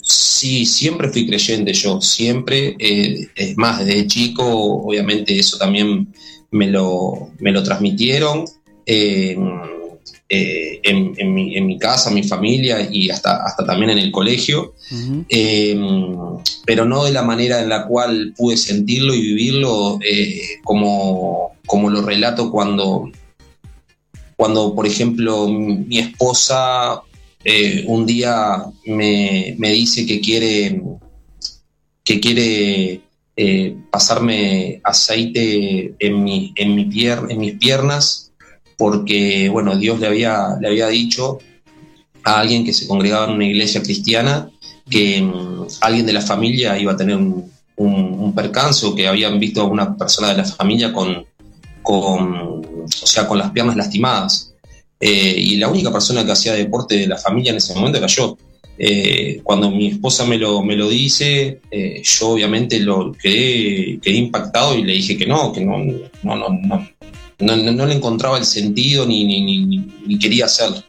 Sí, 0.00 0.66
siempre 0.66 1.08
fui 1.08 1.26
creyente 1.26 1.72
yo, 1.72 2.00
siempre. 2.00 2.76
es 2.78 3.56
más, 3.56 3.84
desde 3.84 4.06
chico, 4.06 4.44
obviamente 4.44 5.38
eso 5.38 5.56
también 5.58 6.08
me 6.50 6.68
lo, 6.68 7.30
me 7.38 7.52
lo 7.52 7.62
transmitieron. 7.62 8.44
Eh, 8.86 9.36
en, 10.28 11.66
mi, 11.66 11.78
casa, 11.78 12.10
mi 12.10 12.22
familia 12.22 12.88
y 12.90 13.10
hasta, 13.10 13.44
hasta 13.44 13.64
también 13.64 13.90
en 13.90 13.98
el 13.98 14.10
colegio, 14.10 14.74
eh, 15.28 15.78
pero 16.64 16.84
no 16.84 17.04
de 17.04 17.12
la 17.12 17.22
manera 17.22 17.60
en 17.60 17.68
la 17.68 17.86
cual 17.86 18.34
pude 18.36 18.56
sentirlo 18.56 19.14
y 19.14 19.20
vivirlo 19.20 19.98
eh, 20.02 20.40
como, 20.64 21.52
como 21.66 21.90
lo 21.90 22.02
relato 22.02 22.50
cuando, 22.50 23.10
cuando, 24.36 24.74
por 24.74 24.86
ejemplo, 24.86 25.48
mi 25.48 25.98
esposa 25.98 27.02
un 27.86 28.06
día 28.06 28.64
me, 28.86 29.54
me, 29.58 29.70
dice 29.70 30.04
que 30.04 30.20
quiere, 30.20 30.82
que 32.02 32.18
quiere 32.18 33.00
pasarme 33.92 34.80
aceite 34.82 35.94
en, 36.00 36.24
mi, 36.24 36.52
en, 36.56 36.74
mi 36.74 36.86
pier, 36.86 37.20
en 37.28 37.38
mis 37.38 37.52
piernas 37.54 38.25
porque, 38.76 39.48
bueno, 39.48 39.76
Dios 39.76 39.98
le 40.00 40.06
había, 40.06 40.56
le 40.60 40.68
había 40.68 40.88
dicho 40.88 41.38
a 42.24 42.40
alguien 42.40 42.64
que 42.64 42.72
se 42.72 42.86
congregaba 42.86 43.26
en 43.26 43.32
una 43.32 43.46
iglesia 43.46 43.82
cristiana 43.82 44.50
que 44.88 45.20
mm, 45.22 45.66
alguien 45.80 46.06
de 46.06 46.12
la 46.12 46.20
familia 46.20 46.78
iba 46.78 46.92
a 46.92 46.96
tener 46.96 47.16
un, 47.16 47.54
percance 48.34 48.84
o 48.84 48.94
que 48.94 49.08
habían 49.08 49.40
visto 49.40 49.62
a 49.62 49.64
una 49.64 49.96
persona 49.96 50.28
de 50.28 50.36
la 50.36 50.44
familia 50.44 50.92
con, 50.92 51.24
con, 51.82 52.34
o 52.34 52.86
sea, 52.88 53.26
con 53.26 53.38
las 53.38 53.50
piernas 53.50 53.76
lastimadas. 53.76 54.52
Eh, 55.00 55.34
y 55.38 55.56
la 55.56 55.68
única 55.68 55.90
persona 55.90 56.24
que 56.24 56.32
hacía 56.32 56.52
deporte 56.52 56.96
de 56.96 57.06
la 57.06 57.16
familia 57.16 57.50
en 57.50 57.56
ese 57.56 57.74
momento 57.74 57.98
era 57.98 58.06
yo. 58.06 58.36
Eh, 58.78 59.40
cuando 59.42 59.70
mi 59.70 59.88
esposa 59.88 60.26
me 60.26 60.36
lo, 60.36 60.62
me 60.62 60.76
lo 60.76 60.88
dice, 60.88 61.60
eh, 61.70 62.02
yo 62.04 62.28
obviamente 62.30 62.78
lo 62.80 63.12
quedé, 63.12 63.98
quedé 64.02 64.16
impactado 64.16 64.76
y 64.76 64.82
le 64.82 64.92
dije 64.94 65.16
que 65.16 65.26
no, 65.26 65.52
que 65.52 65.64
no, 65.64 65.78
no, 65.78 66.36
no, 66.36 66.48
no, 67.38 67.56
no, 67.56 67.86
le 67.86 67.94
encontraba 67.94 68.38
el 68.38 68.44
sentido 68.44 69.06
ni, 69.06 69.24
ni, 69.24 70.18
quería 70.18 70.44
hacerlo. 70.46 70.82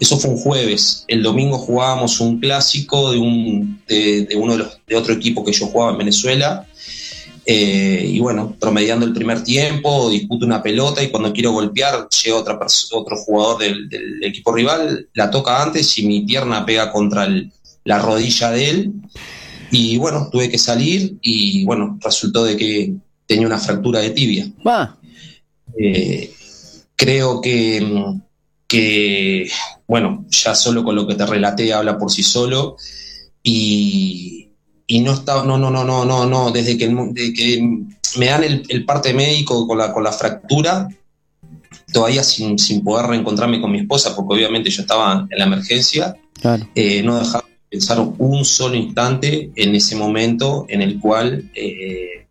Eso 0.00 0.18
fue 0.18 0.30
un 0.30 0.36
jueves. 0.36 1.04
El 1.08 1.22
domingo 1.22 1.56
jugábamos 1.56 2.20
un 2.20 2.40
clásico 2.40 3.12
de, 3.12 3.18
un, 3.18 3.80
de, 3.86 4.28
uno 4.36 4.52
de, 4.52 4.58
los, 4.58 4.80
de 4.86 4.96
otro 4.96 5.14
equipo 5.14 5.44
que 5.44 5.52
yo 5.52 5.66
jugaba 5.66 5.92
en 5.92 5.98
Venezuela. 5.98 6.66
Eh, 7.46 8.06
y 8.06 8.20
bueno, 8.20 8.56
promediando 8.58 9.04
el 9.04 9.12
primer 9.12 9.44
tiempo, 9.44 10.08
disputo 10.08 10.46
una 10.46 10.62
pelota 10.62 11.02
y 11.02 11.10
cuando 11.10 11.32
quiero 11.32 11.52
golpear, 11.52 12.08
llega 12.08 12.36
otra 12.36 12.58
otro 12.92 13.16
jugador 13.16 13.58
del, 13.58 14.22
equipo 14.22 14.52
rival, 14.52 15.08
la 15.12 15.30
toca 15.30 15.62
antes 15.62 15.98
y 15.98 16.06
mi 16.06 16.22
pierna 16.22 16.64
pega 16.64 16.90
contra 16.90 17.28
la 17.84 17.98
rodilla 17.98 18.50
de 18.50 18.70
él. 18.70 18.92
Y 19.70 19.98
bueno, 19.98 20.28
tuve 20.30 20.48
que 20.48 20.58
salir 20.58 21.16
y 21.20 21.64
bueno, 21.64 21.98
resultó 22.00 22.44
de 22.44 22.56
que 22.56 22.94
tenía 23.26 23.46
una 23.46 23.58
fractura 23.58 24.00
de 24.00 24.10
tibia. 24.10 24.50
Va. 24.66 24.96
Eh, 25.78 26.32
creo 26.96 27.40
que, 27.40 28.14
que, 28.66 29.50
bueno, 29.86 30.24
ya 30.30 30.54
solo 30.54 30.84
con 30.84 30.94
lo 30.94 31.06
que 31.06 31.16
te 31.16 31.26
relaté 31.26 31.72
habla 31.72 31.98
por 31.98 32.10
sí 32.10 32.22
solo 32.22 32.76
y, 33.42 34.43
y 34.86 35.00
no 35.00 35.12
está, 35.12 35.44
no, 35.44 35.58
no, 35.58 35.70
no, 35.70 35.84
no, 35.84 36.04
no, 36.04 36.26
no, 36.26 36.50
desde 36.50 36.76
que, 36.76 36.86
que 37.34 37.84
me 38.16 38.26
dan 38.26 38.44
el, 38.44 38.84
parte 38.84 39.14
médico 39.14 39.66
con 39.66 39.78
la, 39.78 39.92
con 39.92 40.04
la 40.04 40.12
fractura, 40.12 40.88
todavía 41.92 42.22
sin, 42.22 42.58
sin, 42.58 42.82
poder 42.84 43.06
reencontrarme 43.06 43.60
con 43.60 43.72
mi 43.72 43.80
esposa, 43.80 44.14
porque 44.14 44.34
obviamente 44.34 44.70
yo 44.70 44.82
estaba 44.82 45.26
en 45.30 45.38
la 45.38 45.44
emergencia, 45.44 46.16
eh, 46.74 47.02
no 47.02 47.18
dejaba 47.18 47.44
de 47.46 47.68
pensar 47.70 47.98
un 48.18 48.44
solo 48.44 48.74
instante 48.74 49.50
en 49.56 49.74
ese 49.74 49.96
momento 49.96 50.66
en 50.68 50.82
el 50.82 51.00
cual 51.00 51.50
eh, 51.54 52.26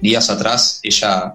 días 0.00 0.30
atrás 0.30 0.80
ella 0.82 1.34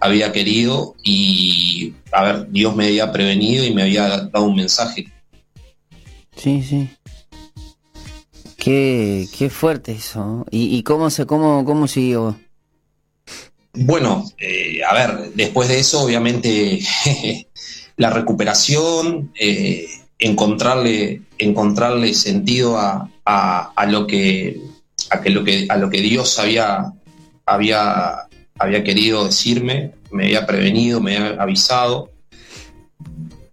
había 0.00 0.32
querido 0.32 0.94
y, 1.02 1.92
a 2.12 2.22
ver, 2.22 2.50
Dios 2.50 2.74
me 2.74 2.86
había 2.86 3.12
prevenido 3.12 3.64
y 3.64 3.74
me 3.74 3.82
había 3.82 4.08
dado 4.08 4.44
un 4.44 4.56
mensaje. 4.56 5.12
Sí, 6.36 6.62
sí. 6.62 6.88
Qué, 8.60 9.26
qué 9.36 9.50
fuerte 9.50 9.92
eso. 9.92 10.46
¿Y, 10.50 10.82
cómo 10.82 11.10
se 11.10 11.26
cómo, 11.26 11.64
cómo 11.64 11.88
siguió? 11.88 12.38
bueno, 13.72 14.24
a 14.88 14.94
ver, 14.94 15.32
después 15.34 15.68
de 15.68 15.78
eso, 15.78 16.02
obviamente, 16.02 16.80
la 17.96 18.10
recuperación, 18.10 19.32
encontrarle, 20.18 21.22
encontrarle 21.38 22.14
sentido 22.14 22.76
a, 22.78 23.86
lo 23.88 24.06
que 24.06 24.60
a 25.10 25.20
que 25.20 25.30
lo 25.30 25.42
que 25.42 25.66
a 25.68 25.76
lo 25.76 25.90
que 25.90 26.00
Dios 26.00 26.38
había 26.38 26.92
había 27.46 28.28
había 28.58 28.84
querido 28.84 29.24
decirme, 29.24 29.92
me 30.12 30.26
había 30.26 30.46
prevenido, 30.46 31.00
me 31.00 31.16
había 31.16 31.42
avisado. 31.42 32.10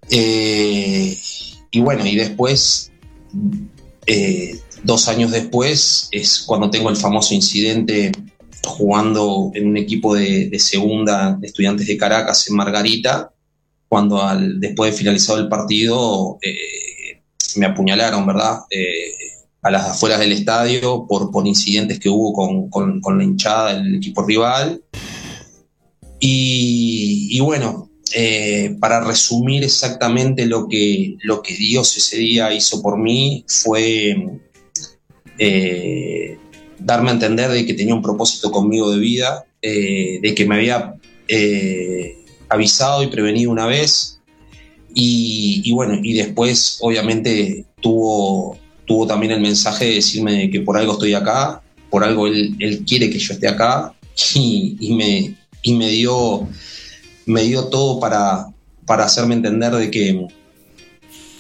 Eh, 0.10 1.18
y 1.72 1.80
bueno, 1.80 2.06
y 2.06 2.16
después, 2.16 2.92
eh, 4.06 4.60
dos 4.84 5.08
años 5.08 5.32
después, 5.32 6.10
es 6.12 6.44
cuando 6.46 6.70
tengo 6.70 6.90
el 6.90 6.98
famoso 6.98 7.34
incidente 7.34 8.12
jugando 8.66 9.52
en 9.54 9.68
un 9.68 9.78
equipo 9.78 10.16
de, 10.16 10.58
segunda 10.60 11.38
de 11.40 11.48
estudiantes 11.48 11.88
de 11.88 11.98
Caracas 11.98 12.48
en 12.50 12.56
Margarita, 12.56 13.32
cuando 13.88 14.22
al, 14.22 14.60
después 14.60 14.92
de 14.92 14.98
finalizado 14.98 15.40
el 15.40 15.48
partido 15.48 16.38
eh, 16.42 17.22
me 17.56 17.66
apuñalaron, 17.66 18.26
¿verdad? 18.26 18.60
a 19.68 19.72
las 19.72 19.86
afueras 19.90 20.20
del 20.20 20.32
estadio 20.32 21.06
por, 21.08 21.32
por 21.32 21.46
incidentes 21.46 22.00
que 22.00 22.10
hubo 22.10 22.34
con, 22.70 23.02
la 23.18 23.24
hinchada 23.24 23.74
del 23.74 23.96
equipo 23.96 24.24
rival. 24.24 24.82
Y, 26.20 27.40
bueno, 27.42 27.90
eh, 28.14 28.76
para 28.80 29.04
resumir 29.04 29.64
exactamente 29.64 30.46
lo 30.46 30.68
que, 30.68 31.16
lo 31.22 31.42
que 31.42 31.54
Dios 31.54 31.96
ese 31.98 32.18
día 32.18 32.54
hizo 32.54 32.82
por 32.82 32.98
mí 32.98 33.44
fue 33.48 34.16
eh, 35.38 36.38
darme 36.80 37.10
a 37.10 37.14
entender 37.14 37.50
de 37.50 37.66
que 37.66 37.74
tenía 37.74 37.96
un 37.96 38.02
propósito 38.02 38.52
conmigo 38.52 38.92
de 38.92 39.00
vida, 39.00 39.46
eh, 39.62 40.20
de 40.22 40.36
que 40.36 40.46
me 40.46 40.56
había 40.56 40.96
avisado 42.50 43.04
y 43.04 43.08
prevenido 43.08 43.52
una 43.52 43.66
vez. 43.66 44.20
Y, 44.94 45.62
y, 45.66 45.72
bueno, 45.74 46.00
y 46.02 46.14
después 46.14 46.78
obviamente 46.82 47.66
tuvo 47.82 48.58
tuvo 48.88 49.06
también 49.06 49.34
el 49.34 49.42
mensaje 49.42 49.86
de 49.86 49.96
decirme 49.96 50.50
que 50.50 50.62
por 50.62 50.78
algo 50.78 50.94
estoy 50.94 51.14
acá, 51.14 51.62
por 51.92 52.04
algo 52.04 52.26
él, 52.26 52.84
quiere 52.88 53.12
que 53.12 53.20
yo 53.20 53.34
esté 53.34 53.48
acá 53.48 53.94
y, 54.34 54.96
me, 54.96 55.36
y 55.62 55.74
me, 55.74 55.90
dio, 55.90 56.48
me 57.28 57.44
dio 57.44 57.66
todo 57.66 58.00
para, 58.00 58.48
para 58.86 59.06
hacerme 59.06 59.36
entender 59.36 59.74
de 59.74 59.92
que, 59.92 60.28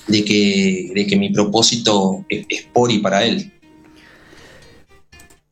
de 0.07 0.25
que, 0.25 0.91
de 0.93 1.07
que 1.07 1.15
mi 1.15 1.29
propósito 1.31 2.25
es, 2.29 2.45
por 2.73 2.91
y 2.91 2.99
para 2.99 3.25
él. 3.25 3.51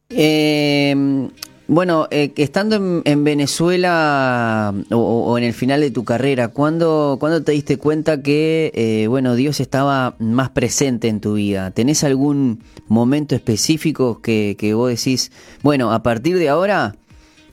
Eh, 0.09 1.29
bueno, 1.67 2.07
eh, 2.11 2.31
estando 2.37 3.01
en, 3.03 3.23
Venezuela 3.23 4.71
o, 4.91 5.37
en 5.37 5.43
el 5.43 5.53
final 5.53 5.81
de 5.81 5.89
tu 5.89 6.03
carrera, 6.03 6.49
¿cuándo, 6.49 7.17
te 7.43 7.53
diste 7.53 7.77
cuenta 7.77 8.21
que 8.21 8.71
eh, 8.75 9.07
bueno 9.07 9.35
Dios 9.35 9.59
estaba 9.59 10.15
más 10.19 10.51
presente 10.51 11.07
en 11.07 11.19
tu 11.21 11.33
vida? 11.33 11.71
¿Tenés 11.71 12.03
algún 12.03 12.61
momento 12.87 13.33
específico 13.33 14.21
que, 14.21 14.55
vos 14.75 14.89
decís, 14.91 15.31
bueno, 15.63 15.91
a 15.91 16.03
partir 16.03 16.37
de 16.37 16.49
ahora 16.49 16.95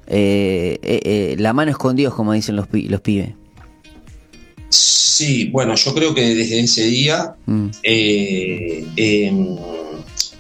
eh, 0.07 1.35
la 1.39 1.55
mano 1.55 1.71
es 1.71 1.79
con 1.79 1.97
Dios, 1.97 2.13
como 2.13 2.35
dicen 2.35 2.55
los, 2.55 2.67
los 2.71 3.01
pibes? 3.01 3.31
Sí, 4.69 5.49
bueno, 5.49 5.75
yo 5.75 5.95
creo 5.95 6.15
que 6.15 6.35
desde 6.35 6.61
ese 6.61 6.85
día, 6.85 7.35
mm. 7.47 7.69
em, 7.83 9.57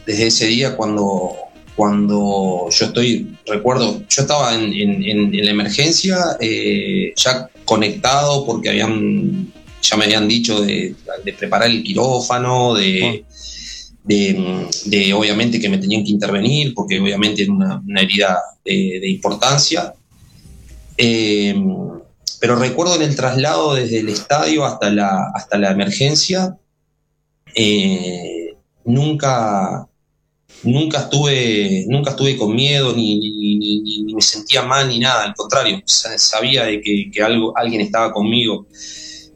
desde 0.07 0.26
ese 0.26 0.47
día 0.47 0.76
cuando 0.76 1.42
cuando 1.76 2.69
yo 2.71 2.87
estoy, 2.87 3.37
recuerdo, 3.47 4.02
yo 4.09 4.23
estaba 4.23 4.55
en, 4.55 5.33
la 5.33 5.50
emergencia 5.50 6.19
eh, 6.41 7.12
ya 7.17 7.49
conectado 7.64 8.45
porque 8.45 8.69
habían, 8.69 9.52
ya 9.81 9.97
me 9.97 10.05
habían 10.05 10.29
dicho 10.29 10.61
de, 10.61 10.95
preparar 11.38 11.71
el 11.71 11.83
quirófano, 11.83 12.75
de, 12.75 13.25
de, 14.05 15.14
obviamente 15.14 15.61
que 15.61 15.69
me 15.69 15.79
tenían 15.79 16.05
que 16.05 16.11
intervenir 16.11 16.75
porque 16.75 17.00
obviamente 17.00 17.43
era 17.43 17.52
una, 17.52 18.00
herida 18.00 18.38
de, 18.64 19.09
importancia. 19.09 19.95
Eh, 20.99 21.54
pero 22.39 22.56
recuerdo 22.56 22.97
en 22.97 23.02
el 23.02 23.17
traslado 23.17 23.75
desde 23.75 24.00
el 24.00 24.08
estadio 24.08 24.65
hasta 24.65 24.91
la, 24.91 25.30
hasta 25.35 25.58
la 25.58 25.71
emergencia, 25.71 26.58
eh, 27.54 28.56
nunca 28.85 29.87
nunca 30.65 31.01
estuve, 31.01 31.85
nunca 31.89 32.11
estuve 32.11 32.37
con 32.37 32.55
miedo, 32.55 32.95
ni, 32.95 34.05
me 34.15 34.23
sentía 34.23 34.63
mal, 34.63 34.89
ni 34.89 34.99
nada, 34.99 35.25
al 35.25 35.35
contrario, 35.35 35.83
sabía 35.87 36.65
de 36.65 36.81
que, 36.81 37.23
algo, 37.23 37.57
alguien 37.57 37.81
estaba 37.81 38.13
conmigo. 38.13 38.67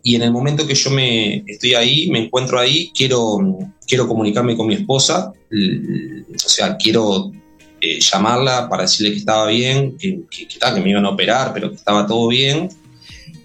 Y 0.03 0.15
en 0.15 0.23
el 0.23 0.31
momento 0.31 0.67
que 0.67 0.75
yo 0.75 0.91
me 0.91 1.43
estoy 1.47 1.75
ahí, 1.75 2.09
me 2.11 2.21
encuentro 2.21 2.61
ahí, 2.61 2.91
quiero, 2.95 3.39
quiero 3.87 4.07
comunicarme 4.07 4.57
con 4.57 4.69
mi 4.69 4.75
esposa, 4.75 5.33
o 5.33 6.49
sea, 6.49 6.77
quiero 6.77 7.33
eh, 7.81 8.01
llamarla 8.01 8.69
para 8.69 8.83
decirle 8.83 9.12
que 9.12 9.19
estaba 9.19 9.49
bien, 9.49 9.97
que, 9.99 10.21
que, 10.31 10.47
que, 10.47 10.81
me 10.81 10.91
iban 10.91 11.05
a 11.05 11.11
operar, 11.11 11.53
pero 11.53 11.71
que 11.71 11.77
estaba 11.77 12.07
todo 12.07 12.29
bien. 12.29 12.69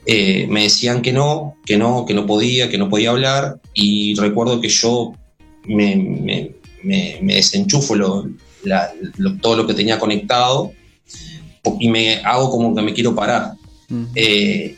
Eh, 0.05 0.47
me 0.49 0.63
decían 0.63 1.01
que 1.01 1.13
no, 1.13 1.57
que 1.65 1.77
no, 1.77 2.05
que 2.05 2.13
no 2.13 2.25
podía, 2.25 2.69
que 2.69 2.77
no 2.77 2.89
podía 2.89 3.11
hablar, 3.11 3.59
y 3.73 4.15
recuerdo 4.15 4.59
que 4.59 4.69
yo 4.69 5.13
me, 5.65 6.51
desenchufo 6.83 7.95
todo 9.41 9.55
lo 9.55 9.67
que 9.67 9.73
tenía 9.73 9.99
conectado 9.99 10.73
y 11.79 11.89
me 11.89 12.17
hago 12.17 12.49
como 12.49 12.75
que 12.75 12.81
me 12.81 12.93
quiero 12.93 13.15
parar. 13.15 13.53
Eh, 14.15 14.75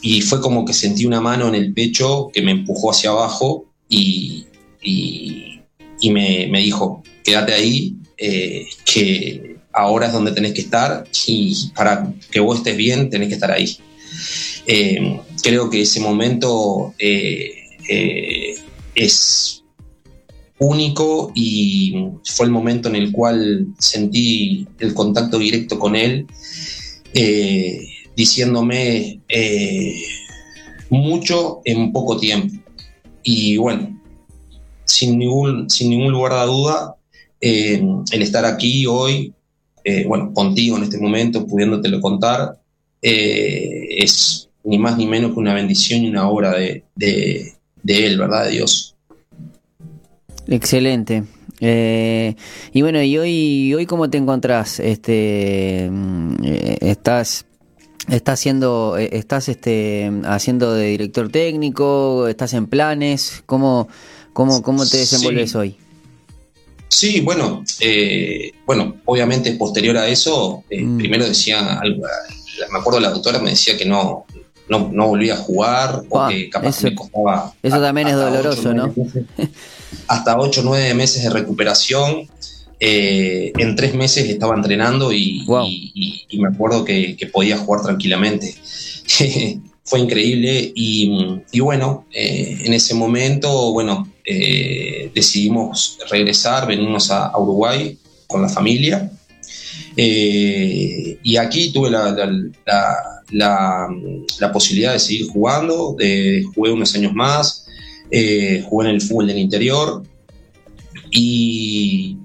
y 0.00 0.20
fue 0.22 0.40
como 0.40 0.64
que 0.64 0.72
sentí 0.72 1.04
una 1.04 1.20
mano 1.20 1.48
en 1.48 1.54
el 1.54 1.74
pecho 1.74 2.30
que 2.32 2.40
me 2.42 2.52
empujó 2.52 2.90
hacia 2.90 3.10
abajo 3.10 3.66
y, 3.88 4.46
me, 6.10 6.60
dijo, 6.60 7.02
quédate 7.24 7.52
ahí, 7.54 7.96
eh, 8.16 8.66
que 8.84 9.56
ahora 9.72 10.06
es 10.06 10.12
donde 10.12 10.32
tenés 10.32 10.52
que 10.52 10.62
estar 10.62 11.04
y 11.26 11.70
para 11.74 12.12
que 12.30 12.40
vos 12.40 12.58
estés 12.58 12.76
bien 12.76 13.10
tenés 13.10 13.28
que 13.28 13.34
estar 13.34 13.50
ahí. 13.50 13.76
Eh, 14.66 15.20
creo 15.42 15.68
que 15.70 15.82
ese 15.82 16.00
momento 16.00 16.94
es 18.94 19.62
único 20.58 21.32
y 21.34 21.94
fue 22.24 22.46
el 22.46 22.52
momento 22.52 22.88
en 22.88 22.96
el 22.96 23.12
cual 23.12 23.66
sentí 23.78 24.66
el 24.78 24.94
contacto 24.94 25.38
directo 25.38 25.78
con 25.78 25.96
él, 25.96 26.26
eh, 27.12 27.86
diciéndome 28.16 29.20
eh, 29.28 30.02
mucho 30.90 31.60
en 31.64 31.92
poco 31.92 32.18
tiempo. 32.18 32.54
Y 33.22 33.56
bueno, 33.56 34.00
sin 34.84 35.18
ningún, 35.18 35.68
sin 35.68 35.90
ningún 35.90 36.12
lugar 36.12 36.32
de 36.40 36.46
duda, 36.46 36.96
eh, 37.40 37.82
el 38.12 38.22
estar 38.22 38.44
aquí 38.44 38.86
hoy, 38.86 39.32
bueno, 40.08 40.32
contigo 40.34 40.76
en 40.76 40.82
este 40.82 40.98
momento, 40.98 41.46
pudiéndotelo 41.46 42.00
contar, 42.00 42.58
es 43.00 44.48
ni 44.64 44.78
más 44.78 44.96
ni 44.96 45.06
menos 45.06 45.32
que 45.32 45.38
una 45.38 45.54
bendición 45.54 46.02
y 46.02 46.08
una 46.08 46.28
obra 46.28 46.54
de, 46.54 46.82
de 46.96 48.06
Él, 48.06 48.18
¿verdad? 48.18 48.46
De 48.46 48.50
Dios. 48.50 48.95
Excelente. 50.48 51.24
Eh, 51.60 52.36
y 52.72 52.82
bueno, 52.82 53.02
y 53.02 53.16
hoy, 53.18 53.74
hoy 53.74 53.86
cómo 53.86 54.10
te 54.10 54.18
encontrás? 54.18 54.80
Este, 54.80 55.88
mm, 55.90 56.44
eh, 56.44 56.78
estás, 56.82 57.46
estás 58.08 58.40
haciendo, 58.40 58.96
eh, 58.98 59.10
estás 59.12 59.48
este, 59.48 60.10
haciendo 60.24 60.74
de 60.74 60.88
director 60.88 61.30
técnico, 61.30 62.28
estás 62.28 62.52
en 62.54 62.66
planes, 62.66 63.42
¿cómo, 63.46 63.88
cómo, 64.32 64.62
cómo 64.62 64.86
te 64.86 64.98
desenvuelves 64.98 65.54
hoy? 65.54 65.76
Sí, 66.88 67.20
bueno, 67.20 67.64
bueno, 68.64 68.96
obviamente 69.04 69.52
posterior 69.52 69.96
a 69.96 70.08
eso, 70.08 70.62
mm. 70.70 70.98
primero 70.98 71.26
decía, 71.26 71.80
me 72.72 72.78
acuerdo 72.78 73.00
la 73.00 73.10
doctora 73.10 73.38
me 73.40 73.50
decía 73.50 73.76
que 73.76 73.84
no, 73.84 74.24
no, 74.68 74.90
no 74.92 75.08
volvía 75.08 75.34
a 75.34 75.38
jugar 75.38 76.02
o 76.08 76.28
que 76.28 76.48
capaz 76.48 76.82
me 76.84 76.94
costaba. 76.94 77.52
Eso 77.62 77.80
también 77.80 78.08
es 78.08 78.14
doloroso, 78.14 78.72
¿no? 78.72 78.94
hasta 80.08 80.38
8 80.38 80.60
o 80.60 80.64
9 80.64 80.94
meses 80.94 81.22
de 81.22 81.30
recuperación. 81.30 82.28
Eh, 82.78 83.52
en 83.56 83.74
tres 83.74 83.94
meses 83.94 84.28
estaba 84.28 84.54
entrenando 84.54 85.10
y, 85.10 85.46
me 86.38 86.48
acuerdo 86.48 86.84
que, 86.84 87.16
podía 87.32 87.58
jugar 87.58 87.82
tranquilamente. 87.82 88.54
Fue 89.84 90.00
increíble 90.00 90.72
y, 90.74 91.60
bueno, 91.60 92.06
eh, 92.12 92.58
en 92.64 92.74
ese 92.74 92.94
momento, 92.94 93.72
bueno, 93.72 94.12
eh, 94.24 95.10
decidimos 95.14 95.98
regresar, 96.10 96.66
venirnos 96.66 97.10
a, 97.10 97.36
Uruguay 97.38 97.96
con 98.26 98.42
la 98.42 98.48
familia. 98.48 99.10
y 99.96 101.36
aquí 101.36 101.72
tuve 101.72 101.90
la, 101.90 102.14
la, 103.30 104.52
posibilidad 104.52 104.92
de 104.92 104.98
seguir 104.98 105.28
jugando, 105.28 105.94
de, 105.96 106.44
jugué 106.54 106.72
unos 106.72 106.94
años 106.94 107.14
más, 107.14 107.65
eh, 108.10 108.64
jugué 108.68 108.88
en 108.88 108.94
el 108.94 109.00
fútbol 109.00 109.26
del 109.26 109.38
interior. 109.38 110.02
Y, 111.10 112.16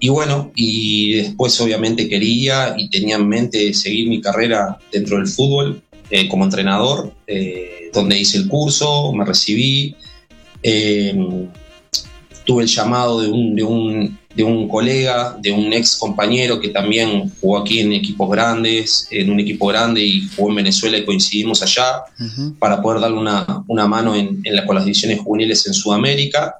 y 0.00 0.08
bueno, 0.08 0.52
y 0.54 1.14
después 1.14 1.60
obviamente 1.60 2.08
quería 2.08 2.74
y 2.76 2.88
tenía 2.90 3.16
en 3.16 3.28
mente 3.28 3.72
seguir 3.74 4.08
mi 4.08 4.20
carrera 4.20 4.78
dentro 4.90 5.18
del 5.18 5.26
fútbol 5.26 5.82
eh, 6.10 6.28
como 6.28 6.44
entrenador, 6.44 7.12
eh, 7.26 7.90
donde 7.92 8.18
hice 8.18 8.38
el 8.38 8.48
curso, 8.48 9.12
me 9.12 9.24
recibí, 9.24 9.96
tuve 12.44 12.64
el 12.64 12.68
llamado 12.68 13.20
de 13.20 13.28
un, 13.28 13.54
de, 13.54 13.62
un, 13.62 14.18
de 14.34 14.44
un, 14.44 14.68
colega, 14.68 15.36
de 15.40 15.52
un 15.52 15.72
ex 15.72 15.96
compañero 15.96 16.60
que 16.60 16.68
también 16.68 17.30
jugó 17.40 17.58
aquí 17.58 17.80
en 17.80 17.92
equipos 17.92 18.30
grandes, 18.30 19.08
en 19.10 19.30
un 19.30 19.40
equipo 19.40 19.66
grande 19.66 20.04
y 20.04 20.28
jugó 20.34 20.50
en 20.50 20.56
Venezuela 20.56 20.98
y 20.98 21.04
coincidimos 21.04 21.62
allá 21.62 22.02
para 22.58 22.80
poder 22.82 23.00
darle 23.00 23.18
una, 23.18 23.64
una 23.68 23.86
mano 23.86 24.14
en, 24.14 24.40
en 24.44 24.56
la, 24.56 24.66
con 24.66 24.74
las 24.74 24.84
divisiones 24.84 25.20
juveniles 25.20 25.66
en 25.66 25.74
Sudamérica. 25.74 26.56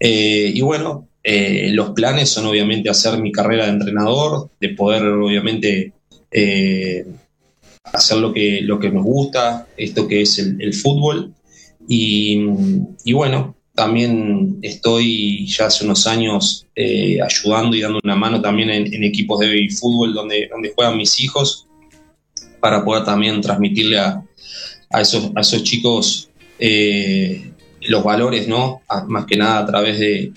y 0.00 0.60
bueno, 0.60 1.06
eh, 1.28 1.70
los 1.72 1.90
planes 1.90 2.28
son 2.28 2.46
obviamente 2.46 2.88
hacer 2.88 3.18
mi 3.18 3.32
carrera 3.32 3.64
de 3.64 3.72
entrenador, 3.72 4.48
de 4.60 4.68
poder 4.68 5.08
obviamente 5.08 5.92
eh, 6.30 7.04
hacer 7.82 8.18
lo 8.18 8.32
que, 8.32 8.60
lo 8.62 8.78
que 8.78 8.90
nos 8.90 9.02
gusta, 9.02 9.66
esto 9.76 10.06
que 10.06 10.22
es 10.22 10.38
el, 10.38 10.72
fútbol. 10.72 11.34
Y, 11.88 12.44
bueno, 13.12 13.55
también 13.76 14.58
estoy 14.62 15.46
ya 15.46 15.66
hace 15.66 15.84
unos 15.84 16.06
años 16.06 16.66
eh, 16.74 17.18
ayudando 17.22 17.76
y 17.76 17.82
dando 17.82 18.00
una 18.02 18.16
mano 18.16 18.40
también 18.40 18.70
en, 18.70 19.04
equipos 19.04 19.38
de 19.40 19.68
fútbol 19.70 20.14
donde, 20.14 20.48
juegan 20.74 20.96
mis 20.96 21.20
hijos 21.20 21.66
para 22.58 22.84
poder 22.84 23.04
también 23.04 23.40
transmitirle 23.40 23.98
a, 23.98 24.24
esos, 25.00 25.30
a 25.36 25.40
esos 25.40 25.62
chicos 25.62 26.30
los 27.82 28.02
valores, 28.02 28.48
¿no? 28.48 28.80
más 29.06 29.26
que 29.26 29.36
nada 29.36 29.58
a 29.58 29.66
través 29.66 29.98
de, 29.98 30.32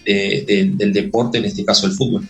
del 0.75 0.93
deporte, 0.93 1.39
en 1.39 1.45
este 1.45 1.65
caso 1.65 1.87
el 1.87 1.93
fútbol. 1.93 2.27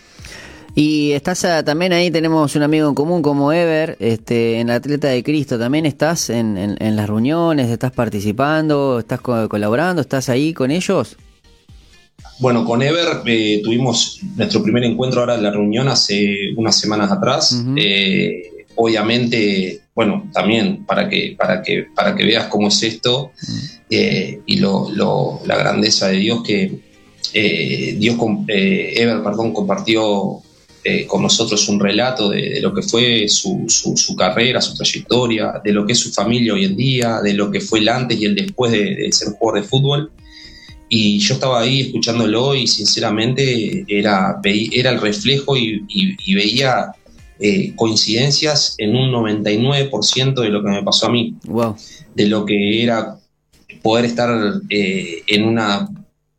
Y 0.74 1.12
estás 1.12 1.46
también 1.64 1.92
ahí, 1.92 2.10
tenemos 2.10 2.54
un 2.54 2.62
amigo 2.62 2.88
en 2.88 2.94
común 2.94 3.22
como 3.22 3.52
Ever, 3.52 3.96
este, 4.00 4.60
en 4.60 4.68
la 4.68 4.76
Atleta 4.76 5.08
de 5.08 5.22
Cristo. 5.22 5.58
¿También 5.58 5.86
estás 5.86 6.30
en, 6.30 6.76
las 6.78 7.08
reuniones? 7.08 7.70
¿Estás 7.70 7.92
participando? 7.92 9.00
¿Estás 9.00 9.20
colaborando? 9.20 10.02
¿Estás 10.02 10.28
ahí 10.28 10.52
con 10.52 10.70
ellos? 10.70 11.16
Bueno, 12.38 12.64
con 12.64 12.82
Ever 12.82 13.22
eh, 13.26 13.60
tuvimos 13.62 14.20
nuestro 14.36 14.62
primer 14.62 14.84
encuentro 14.84 15.20
ahora 15.20 15.34
en 15.34 15.42
la 15.42 15.50
reunión 15.50 15.88
hace 15.88 16.52
unas 16.56 16.78
semanas 16.78 17.10
atrás. 17.10 17.62
Eh, 17.76 18.66
obviamente, 18.76 19.82
bueno, 19.94 20.30
también 20.32 20.84
para 20.86 21.08
que, 21.08 21.34
para 21.36 21.62
que, 21.62 21.86
para 21.94 22.14
que 22.14 22.24
veas 22.24 22.46
cómo 22.46 22.68
es 22.68 22.82
esto, 22.82 23.32
eh, 23.90 24.40
y 24.46 24.56
lo, 24.56 25.40
la 25.44 25.56
grandeza 25.56 26.08
de 26.08 26.16
Dios 26.16 26.42
que 26.42 26.90
eh, 27.32 27.96
Dios, 27.98 28.16
eh, 28.48 28.94
Ever, 28.96 29.22
perdón, 29.22 29.52
compartió 29.52 30.40
con 31.06 31.22
nosotros 31.22 31.68
un 31.68 31.80
relato 31.80 32.30
de, 32.30 32.60
lo 32.60 32.74
que 32.74 32.82
fue 32.82 33.28
su, 33.28 33.64
su, 33.68 34.16
carrera, 34.16 34.60
su 34.60 34.74
trayectoria, 34.74 35.60
de 35.64 35.72
lo 35.72 35.86
que 35.86 35.92
es 35.92 35.98
su 35.98 36.10
familia 36.12 36.54
hoy 36.54 36.64
en 36.64 36.76
día, 36.76 37.20
de 37.22 37.34
lo 37.34 37.50
que 37.50 37.60
fue 37.60 37.80
el 37.80 37.88
antes 37.88 38.20
y 38.20 38.24
el 38.24 38.34
después 38.34 38.72
de, 38.72 39.10
ser 39.12 39.28
jugador 39.38 39.62
de 39.62 39.68
fútbol. 39.68 40.12
Y 40.88 41.18
yo 41.18 41.34
estaba 41.34 41.60
ahí 41.60 41.82
escuchándolo 41.82 42.54
y 42.54 42.66
sinceramente 42.66 43.84
era, 43.86 44.40
era 44.44 44.90
el 44.90 45.00
reflejo 45.00 45.56
y, 45.56 46.34
veía 46.34 46.92
coincidencias 47.76 48.74
en 48.78 48.96
un 48.96 49.10
99% 49.12 50.40
de 50.40 50.48
lo 50.48 50.62
que 50.62 50.70
me 50.70 50.82
pasó 50.82 51.06
a 51.06 51.10
mí. 51.10 51.34
Wow. 51.44 51.76
De 52.14 52.26
lo 52.26 52.44
que 52.44 52.82
era 52.82 53.20
poder 53.82 54.04
estar 54.04 54.60
eh, 54.68 55.22
en 55.26 55.44
una 55.44 55.88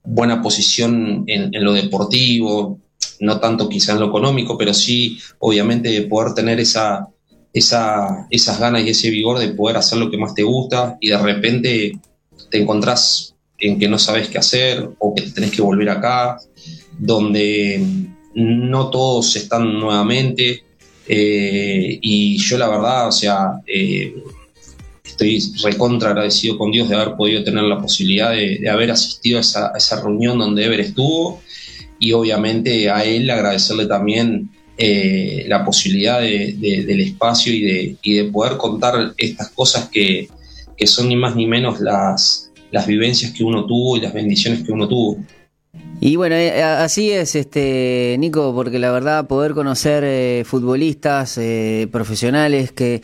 buena 0.03 0.41
posición 0.41 1.23
en, 1.27 1.51
lo 1.63 1.73
deportivo, 1.73 2.79
no 3.21 3.39
tanto 3.39 3.69
quizá 3.69 3.93
en 3.93 3.99
lo 3.99 4.07
económico, 4.07 4.57
pero 4.57 4.73
sí 4.73 5.19
obviamente 5.39 6.01
poder 6.03 6.33
tener 6.33 6.59
esa, 6.59 7.07
esa, 7.53 8.27
esas 8.29 8.59
ganas 8.59 8.83
y 8.83 8.89
ese 8.89 9.09
vigor 9.09 9.39
de 9.39 9.49
poder 9.49 9.77
hacer 9.77 9.99
lo 9.99 10.09
que 10.09 10.17
más 10.17 10.33
te 10.33 10.43
gusta 10.43 10.97
y 10.99 11.09
de 11.09 11.17
repente 11.17 11.99
te 12.49 12.61
encontrás 12.61 13.35
en 13.59 13.79
que 13.79 13.87
no 13.87 13.99
sabes 13.99 14.27
qué 14.27 14.39
hacer 14.39 14.89
o 14.99 15.13
que 15.13 15.21
te 15.21 15.31
tenés 15.31 15.51
que 15.51 15.61
volver 15.61 15.89
acá, 15.89 16.37
donde 16.97 17.85
no 18.33 18.89
todos 18.89 19.35
están 19.35 19.79
nuevamente. 19.79 20.63
Eh, 21.07 21.99
y 22.01 22.37
yo 22.37 22.57
la 22.57 22.69
verdad, 22.69 23.07
o 23.07 23.11
sea, 23.11 23.61
eh, 23.67 24.15
estoy 25.03 25.39
recontra 25.61 26.09
agradecido 26.09 26.57
con 26.57 26.71
Dios 26.71 26.89
de 26.89 26.95
haber 26.95 27.15
podido 27.15 27.43
tener 27.43 27.63
la 27.63 27.79
posibilidad 27.79 28.31
de, 28.31 28.67
haber 28.69 28.91
asistido 28.91 29.37
a 29.37 29.41
esa, 29.41 30.01
reunión 30.01 30.39
donde 30.39 30.65
Ever 30.65 30.79
estuvo 30.79 31.41
y 32.01 32.13
obviamente 32.13 32.89
a 32.89 33.05
él 33.05 33.29
agradecerle 33.29 33.85
también 33.85 34.49
eh, 34.75 35.45
la 35.47 35.63
posibilidad 35.63 36.19
del 36.19 36.99
espacio 36.99 37.53
y 37.53 37.61
de, 37.61 37.97
de, 38.03 38.23
poder 38.31 38.57
contar 38.57 39.13
estas 39.17 39.49
cosas 39.51 39.87
que, 39.89 40.27
son 40.83 41.09
ni 41.09 41.15
más 41.15 41.35
ni 41.35 41.45
menos 41.45 41.79
las, 41.79 42.51
las 42.71 42.87
vivencias 42.87 43.31
que 43.33 43.43
uno 43.43 43.67
tuvo 43.67 43.97
y 43.97 44.01
las 44.01 44.13
bendiciones 44.13 44.63
que 44.63 44.71
uno 44.71 44.87
tuvo. 44.87 45.23
Y 45.99 46.15
bueno, 46.15 46.33
eh, 46.33 46.63
así 46.63 47.11
es, 47.11 47.35
este 47.35 48.15
Nico, 48.17 48.51
porque 48.55 48.79
la 48.79 48.91
verdad 48.91 49.27
poder 49.27 49.53
conocer 49.53 50.03
eh, 50.03 50.43
futbolistas 50.43 51.39
profesionales 51.91 52.71
que 52.71 53.03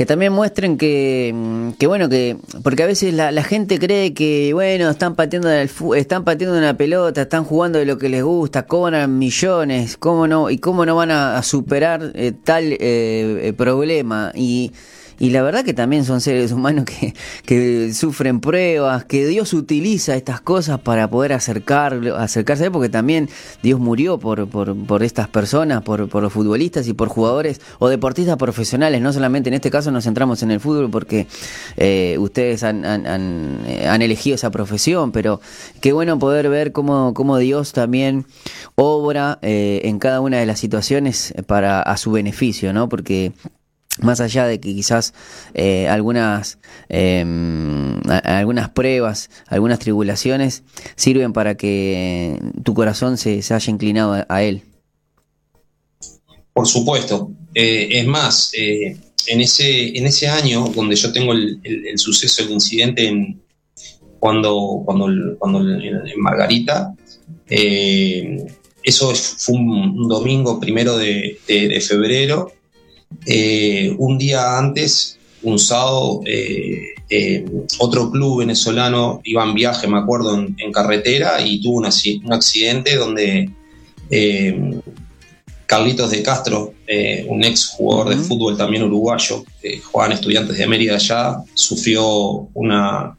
que 0.00 0.06
también 0.06 0.32
muestren 0.32 0.78
que, 0.78 1.30
mm, 1.34 1.72
que 1.72 1.86
bueno, 1.86 2.08
que 2.08 2.38
porque 2.62 2.84
a 2.84 2.86
veces 2.86 3.12
la, 3.12 3.30
la 3.32 3.42
gente 3.42 3.78
cree 3.78 4.14
que, 4.14 4.54
bueno, 4.54 4.88
están 4.88 5.14
pateando, 5.14 5.50
el, 5.50 5.68
están 5.94 6.24
pateando 6.24 6.56
una 6.56 6.74
pelota, 6.74 7.20
están 7.20 7.44
jugando 7.44 7.78
de 7.78 7.84
lo 7.84 7.98
que 7.98 8.08
les 8.08 8.24
gusta, 8.24 8.62
cobran 8.62 9.18
millones, 9.18 9.98
cómo 9.98 10.26
no, 10.26 10.48
y 10.48 10.56
cómo 10.56 10.86
no 10.86 10.96
van 10.96 11.10
a, 11.10 11.42
superar 11.42 12.12
eh, 12.14 12.32
tal 12.32 12.72
eh, 12.72 12.78
eh, 12.80 13.52
problema. 13.54 14.32
Y 14.34 14.72
y 15.20 15.30
la 15.30 15.42
verdad 15.42 15.64
que 15.64 15.74
también 15.74 16.06
son 16.06 16.22
seres 16.22 16.50
humanos 16.50 16.86
que, 17.44 17.92
sufren 17.92 18.40
pruebas, 18.40 19.04
que 19.04 19.26
Dios 19.26 19.52
utiliza 19.52 20.16
estas 20.16 20.40
cosas 20.40 20.80
para 20.80 21.08
poder 21.10 21.34
acercar, 21.34 22.00
acercarse, 22.16 22.70
porque 22.70 22.88
también 22.88 23.28
Dios 23.62 23.78
murió 23.78 24.18
por, 24.18 24.48
por, 24.48 24.74
por 24.86 25.02
estas 25.02 25.28
personas, 25.28 25.82
por, 25.82 26.12
los 26.22 26.32
futbolistas 26.32 26.88
y 26.88 26.94
por 26.94 27.08
jugadores 27.08 27.60
o 27.78 27.88
deportistas 27.88 28.38
profesionales. 28.38 29.02
No 29.02 29.12
solamente 29.12 29.50
en 29.50 29.54
este 29.54 29.70
caso 29.70 29.90
nos 29.90 30.04
centramos 30.04 30.42
en 30.42 30.52
el 30.52 30.60
fútbol 30.60 30.90
porque 30.90 31.26
eh, 31.76 32.16
ustedes 32.18 32.62
han, 32.62 32.86
han, 32.86 33.60
eh, 33.66 33.86
han, 33.86 34.00
elegido 34.00 34.36
esa 34.36 34.50
profesión, 34.50 35.12
pero 35.12 35.42
qué 35.82 35.92
bueno 35.92 36.18
poder 36.18 36.48
ver 36.48 36.72
cómo, 36.72 37.12
cómo 37.12 37.36
Dios 37.36 37.74
también 37.74 38.24
obra 38.74 39.38
eh, 39.42 39.82
en 39.84 39.98
cada 39.98 40.22
una 40.22 40.38
de 40.38 40.46
las 40.46 40.58
situaciones 40.58 41.34
para 41.46 41.82
a 41.82 41.98
su 41.98 42.10
beneficio, 42.10 42.72
¿no? 42.72 42.88
Porque 42.88 43.32
más 44.02 44.20
allá 44.20 44.46
de 44.46 44.60
que 44.60 44.74
quizás 44.74 45.14
eh, 45.54 45.88
algunas, 45.88 46.58
em, 46.88 48.00
algunas 48.24 48.70
pruebas, 48.70 49.30
algunas 49.46 49.78
tribulaciones 49.78 50.62
sirven 50.96 51.32
para 51.32 51.56
que 51.56 52.38
tu 52.62 52.74
corazón 52.74 53.16
se, 53.18 53.38
haya 53.38 53.70
inclinado 53.70 54.24
a, 54.28 54.42
Él. 54.42 54.62
Por 56.52 56.66
supuesto. 56.66 57.30
Eh, 57.54 57.88
es 57.90 58.06
más, 58.06 58.52
eh, 58.54 58.96
en, 59.26 59.40
ese, 59.40 59.96
en 59.96 60.06
ese 60.06 60.28
año 60.28 60.66
donde 60.74 60.96
yo 60.96 61.12
tengo 61.12 61.32
el, 61.32 61.60
suceso, 61.96 62.42
el 62.42 62.50
incidente 62.50 63.08
en, 63.08 63.40
cuando, 64.18 64.82
cuando, 64.84 65.08
cuando 65.38 65.60
en 65.60 66.20
Margarita, 66.20 66.94
eso 67.48 69.14
fue 69.14 69.56
un, 69.56 70.08
domingo 70.08 70.60
primero 70.60 70.96
de 70.96 71.84
febrero 71.86 72.52
eh, 73.26 73.94
un 73.98 74.18
día 74.18 74.58
antes, 74.58 75.18
un 75.42 75.58
sábado, 75.58 76.20
eh, 76.26 76.94
eh, 77.08 77.44
otro 77.78 78.10
club 78.10 78.40
venezolano 78.40 79.20
iba 79.24 79.44
en 79.44 79.54
viaje, 79.54 79.88
me 79.88 79.98
acuerdo, 79.98 80.36
en, 80.36 80.72
carretera 80.72 81.44
y 81.44 81.60
tuvo 81.60 81.78
un, 81.78 81.86
accidente 82.32 82.96
donde 82.96 83.50
Carlitos 85.66 86.10
de 86.10 86.22
Castro, 86.22 86.74
un 87.28 87.44
ex 87.44 87.68
jugador 87.68 88.10
de 88.10 88.16
fútbol 88.16 88.56
también 88.56 88.84
uruguayo, 88.84 89.44
jugaban 89.90 90.12
estudiantes 90.12 90.58
de 90.58 90.66
Mérida 90.66 90.94
allá, 90.94 91.36
sufrió 91.54 92.48
una, 92.54 93.16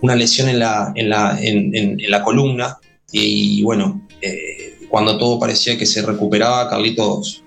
una 0.00 0.16
lesión 0.16 0.48
en 0.48 0.58
la, 0.58 0.92
en 0.94 1.08
la, 1.08 1.38
en, 1.40 1.96
la 2.08 2.22
columna 2.22 2.78
y, 3.12 3.62
bueno, 3.62 4.06
cuando 4.90 5.16
todo 5.18 5.38
parecía 5.38 5.78
que 5.78 5.86
se 5.86 6.02
recuperaba, 6.02 6.68
Carlitos 6.68 7.42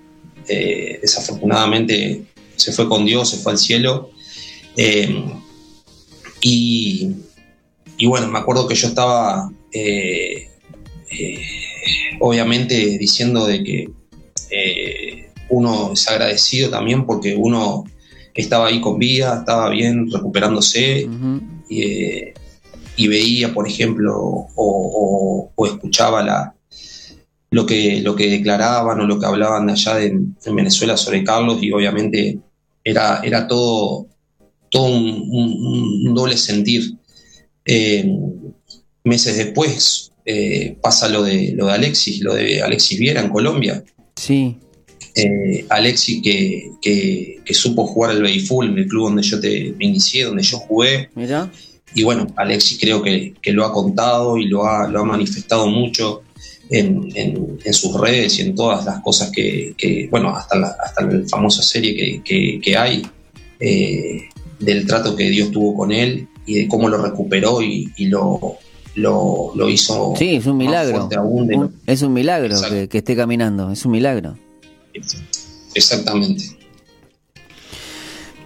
eh, 0.49 0.99
desafortunadamente 1.01 2.23
se 2.55 2.71
fue 2.71 2.89
con 2.89 3.05
Dios, 3.05 3.29
se 3.29 3.37
fue 3.37 3.51
al 3.51 3.57
cielo. 3.57 4.09
Eh, 4.75 5.25
y, 6.41 7.15
bueno, 8.05 8.27
me 8.27 8.39
acuerdo 8.39 8.67
que 8.67 8.75
yo 8.75 8.87
estaba 8.87 9.51
eh, 9.71 10.47
obviamente 12.19 12.97
diciendo 12.97 13.45
de 13.45 13.63
que 13.63 13.89
uno 15.49 15.93
es 15.93 16.07
agradecido 16.07 16.69
también 16.69 17.05
porque 17.05 17.35
uno 17.35 17.83
estaba 18.33 18.67
ahí 18.67 18.81
con 18.81 18.97
vida, 18.97 19.39
estaba 19.39 19.69
bien, 19.69 20.09
recuperándose. 20.11 21.07
y, 21.69 23.07
veía, 23.07 23.53
por 23.53 23.67
ejemplo, 23.67 24.47
o 24.55 25.65
escuchaba 25.65 26.23
la, 26.23 26.53
lo 27.51 27.65
que, 27.65 28.01
lo 28.01 28.15
que 28.15 28.29
declaraban 28.29 28.99
o 28.99 29.07
lo 29.07 29.19
que 29.19 29.25
hablaban 29.25 29.67
de 29.67 29.73
allá 29.73 29.95
de, 29.95 30.07
en 30.07 30.55
Venezuela 30.55 30.95
sobre 30.97 31.23
Carlos 31.23 31.57
y 31.61 31.71
obviamente 31.71 32.39
era, 32.83 33.21
era 33.23 33.47
todo, 33.47 34.07
todo 34.69 34.85
un, 34.85 36.13
doble 36.13 36.37
sentir. 36.37 36.95
Eh, 37.65 38.11
meses 39.03 39.37
después 39.37 40.11
eh, 40.25 40.77
pasa 40.81 41.09
lo 41.09 41.23
de, 41.23 41.53
lo 41.55 41.67
de 41.67 41.73
Alexis, 41.73 42.21
lo 42.21 42.33
de 42.33 42.61
Alexis 42.61 42.99
Viera 42.99 43.21
en 43.21 43.29
Colombia. 43.29 43.83
Sí. 44.15 44.57
Eh, 45.15 45.65
Alexis 45.69 46.21
que, 46.21 46.71
que, 46.81 47.53
supo 47.53 47.87
jugar 47.87 48.11
al 48.11 48.21
béisbol 48.21 48.67
en 48.67 48.77
el 48.77 48.87
club 48.87 49.05
donde 49.05 49.23
yo 49.23 49.39
te, 49.39 49.73
me 49.77 49.85
inicié, 49.85 50.25
donde 50.25 50.43
yo 50.43 50.59
jugué. 50.59 51.09
Mira. 51.15 51.51
Y 51.95 52.03
bueno, 52.03 52.27
Alexis 52.35 52.77
creo 52.79 53.01
que, 53.01 53.33
lo 53.45 53.65
ha 53.65 53.73
contado 53.73 54.37
y 54.37 54.45
lo 54.45 54.67
ha, 54.67 54.87
lo 54.87 55.01
ha 55.01 55.05
manifestado 55.05 55.67
mucho 55.67 56.21
en, 56.69 57.09
en, 57.15 57.73
sus 57.73 57.99
redes 57.99 58.37
y 58.39 58.43
en 58.43 58.55
todas 58.55 58.85
las 58.85 59.01
cosas 59.01 59.31
que, 59.31 60.07
bueno, 60.11 60.35
hasta 60.35 60.57
la, 60.57 60.75
hasta 60.83 61.03
la 61.03 61.27
famosa 61.27 61.63
serie 61.63 62.21
que, 62.23 62.77
hay, 62.77 63.05
eh, 63.59 64.29
del 64.59 64.85
trato 64.85 65.15
que 65.15 65.29
Dios 65.29 65.51
tuvo 65.51 65.75
con 65.75 65.91
él 65.91 66.27
y 66.45 66.55
de 66.55 66.67
cómo 66.67 66.87
lo 66.87 67.01
recuperó 67.01 67.61
y, 67.61 67.91
lo, 68.05 68.57
lo, 68.95 69.69
hizo. 69.69 70.13
Sí, 70.17 70.35
es 70.35 70.45
un 70.45 70.57
milagro. 70.57 71.09
es 71.87 72.01
un 72.01 72.13
milagro 72.13 72.55
que, 72.89 72.97
esté 72.97 73.15
caminando, 73.15 73.71
es 73.71 73.85
un 73.85 73.91
milagro. 73.91 74.37
Exactamente. 75.73 76.58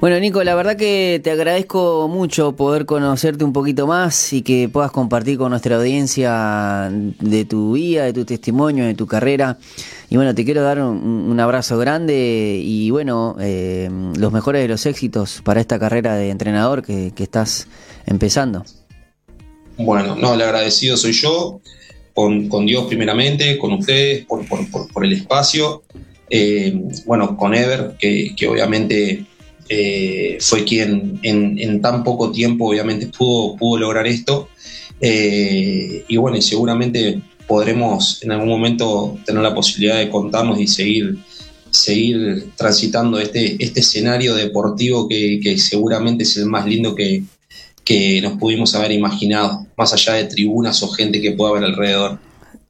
Bueno, 0.04 0.20
Nico, 0.20 0.44
la 0.44 0.54
verdad 0.54 0.76
que 0.76 1.22
te 1.24 1.32
agradezco 1.32 2.10
mucho 2.10 2.58
poder 2.58 2.86
conocerte 2.86 3.46
un 3.46 3.54
poquito 3.54 3.88
más 3.88 4.34
y 4.34 4.42
que 4.42 4.68
puedas 4.68 4.92
compartir 4.92 5.38
con 5.38 5.52
nuestra 5.52 5.78
audiencia 5.78 6.92
de 6.92 7.46
tu 7.46 7.72
vida, 7.72 8.04
de 8.04 8.12
tu 8.12 8.26
testimonio, 8.26 8.86
de 8.86 8.96
tu 8.96 9.08
carrera. 9.08 9.58
Y 10.10 10.18
bueno, 10.18 10.36
te 10.36 10.44
quiero 10.44 10.62
dar 10.62 10.82
un, 10.82 11.40
abrazo 11.40 11.78
grande 11.78 12.60
y 12.62 12.90
bueno, 12.90 13.38
eh, 13.40 13.90
los 14.18 14.34
mejores 14.34 14.62
de 14.64 14.68
los 14.68 14.86
éxitos 14.86 15.42
para 15.42 15.62
esta 15.62 15.80
carrera 15.80 16.16
de 16.16 16.32
entrenador 16.32 16.84
que, 16.84 17.14
estás 17.16 17.70
empezando. 18.06 18.66
Bueno, 19.78 20.18
no, 20.18 20.34
el 20.34 20.42
agradecido 20.42 20.98
soy 20.98 21.14
yo, 21.14 21.62
con, 22.14 22.50
Dios 22.66 22.88
primeramente, 22.90 23.58
con 23.58 23.72
ustedes, 23.72 24.26
por, 24.26 25.06
el 25.06 25.14
espacio. 25.14 25.84
Eh, 26.30 26.78
bueno, 27.06 27.38
con 27.38 27.54
Ever, 27.54 27.96
que 27.98 28.48
obviamente 28.50 29.28
eh, 29.70 30.38
fue 30.40 30.64
quien 30.64 31.20
en, 31.24 31.82
tan 31.82 32.04
poco 32.04 32.32
tiempo 32.32 32.70
obviamente 32.70 33.08
pudo, 33.08 33.56
pudo 33.56 33.80
lograr 33.80 34.08
esto. 34.08 34.50
Eh, 35.00 36.06
y 36.08 36.18
bueno, 36.18 36.42
seguramente 36.42 37.22
podremos 37.48 38.24
en 38.24 38.32
algún 38.32 38.50
momento 38.50 39.18
tener 39.26 39.42
la 39.42 39.54
posibilidad 39.54 39.98
de 39.98 40.10
contarnos 40.10 40.60
y 40.60 40.68
seguir, 40.68 41.18
seguir 41.70 42.52
transitando 42.56 43.20
este, 43.20 43.64
este 43.64 43.82
escenario 43.82 44.36
deportivo 44.36 45.08
que, 45.08 45.58
seguramente 45.58 46.24
es 46.24 46.38
el 46.38 46.46
más 46.46 46.66
lindo 46.66 46.96
que, 46.96 47.24
que 47.84 48.22
nos 48.22 48.38
pudimos 48.38 48.76
haber 48.76 48.92
imaginado, 48.92 49.68
más 49.78 49.94
allá 49.94 50.14
de 50.14 50.26
tribunas 50.26 50.82
o 50.84 50.90
gente 50.90 51.22
que 51.22 51.32
pueda 51.32 51.52
haber 51.52 51.66
alrededor. 51.66 52.20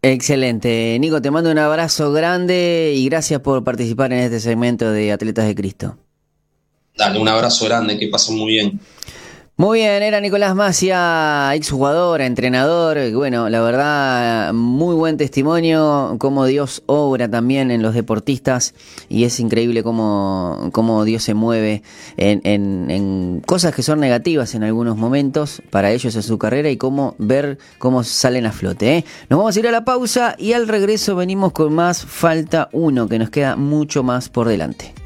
Excelente. 0.02 0.98
Nico, 1.00 1.22
te 1.22 1.32
mando 1.32 1.50
un 1.50 1.60
abrazo 1.60 2.12
grande 2.12 2.94
y 2.94 3.06
gracias 3.06 3.40
por 3.40 3.64
participar 3.64 4.12
en 4.12 4.20
este 4.20 4.42
segmento 4.42 4.92
de 4.92 5.14
Atletas 5.14 5.48
de 5.48 5.56
Cristo. 5.56 5.98
Dale, 6.96 7.20
un 7.20 7.28
abrazo 7.28 7.66
grande, 7.66 7.98
que 7.98 8.08
pasen 8.08 8.38
muy 8.38 8.52
bien. 8.52 8.80
Muy 9.56 9.80
bien, 9.80 10.02
era 10.02 10.20
Nicolás 10.20 10.56
Macia, 10.56 11.54
exjugador, 11.54 12.22
entrenador. 12.22 12.98
Bueno, 13.12 13.50
la 13.50 13.62
verdad, 13.62 14.52
muy 14.52 14.96
buen 14.96 15.16
testimonio, 15.18 16.16
cómo 16.18 16.48
Dios 16.48 16.82
obra 16.88 17.30
también 17.30 17.70
en 17.70 17.84
los 17.84 17.94
deportistas 17.94 18.74
y 19.10 19.26
es 19.26 19.40
increíble 19.40 19.84
cómo, 19.84 20.72
cómo 20.72 21.04
Dios 21.06 21.22
se 21.22 21.36
mueve 21.36 21.84
en, 22.18 22.42
en, 22.90 23.44
cosas 23.46 23.76
que 23.76 23.84
son 23.84 24.00
negativas 24.00 24.56
en 24.56 24.64
algunos 24.64 24.98
momentos 24.98 25.62
para 25.70 25.92
ellos 25.92 26.16
en 26.16 26.24
su 26.24 26.40
carrera 26.40 26.72
y 26.72 26.78
cómo 26.78 27.14
ver 27.20 27.60
cómo 27.78 28.04
salen 28.04 28.48
a 28.48 28.52
flote. 28.52 28.98
¿eh? 28.98 29.06
Nos 29.30 29.38
vamos 29.38 29.56
a 29.56 29.60
ir 29.60 29.68
a 29.68 29.72
la 29.72 29.86
pausa 29.86 30.36
y 30.40 30.54
al 30.54 30.68
regreso 30.68 31.16
venimos 31.16 31.52
con 31.52 31.74
más 31.74 32.04
Falta 32.04 32.70
1, 32.72 33.08
que 33.08 33.20
nos 33.20 33.30
queda 33.30 33.56
mucho 33.56 34.02
más 34.02 34.30
por 34.30 34.48
delante. 34.48 35.03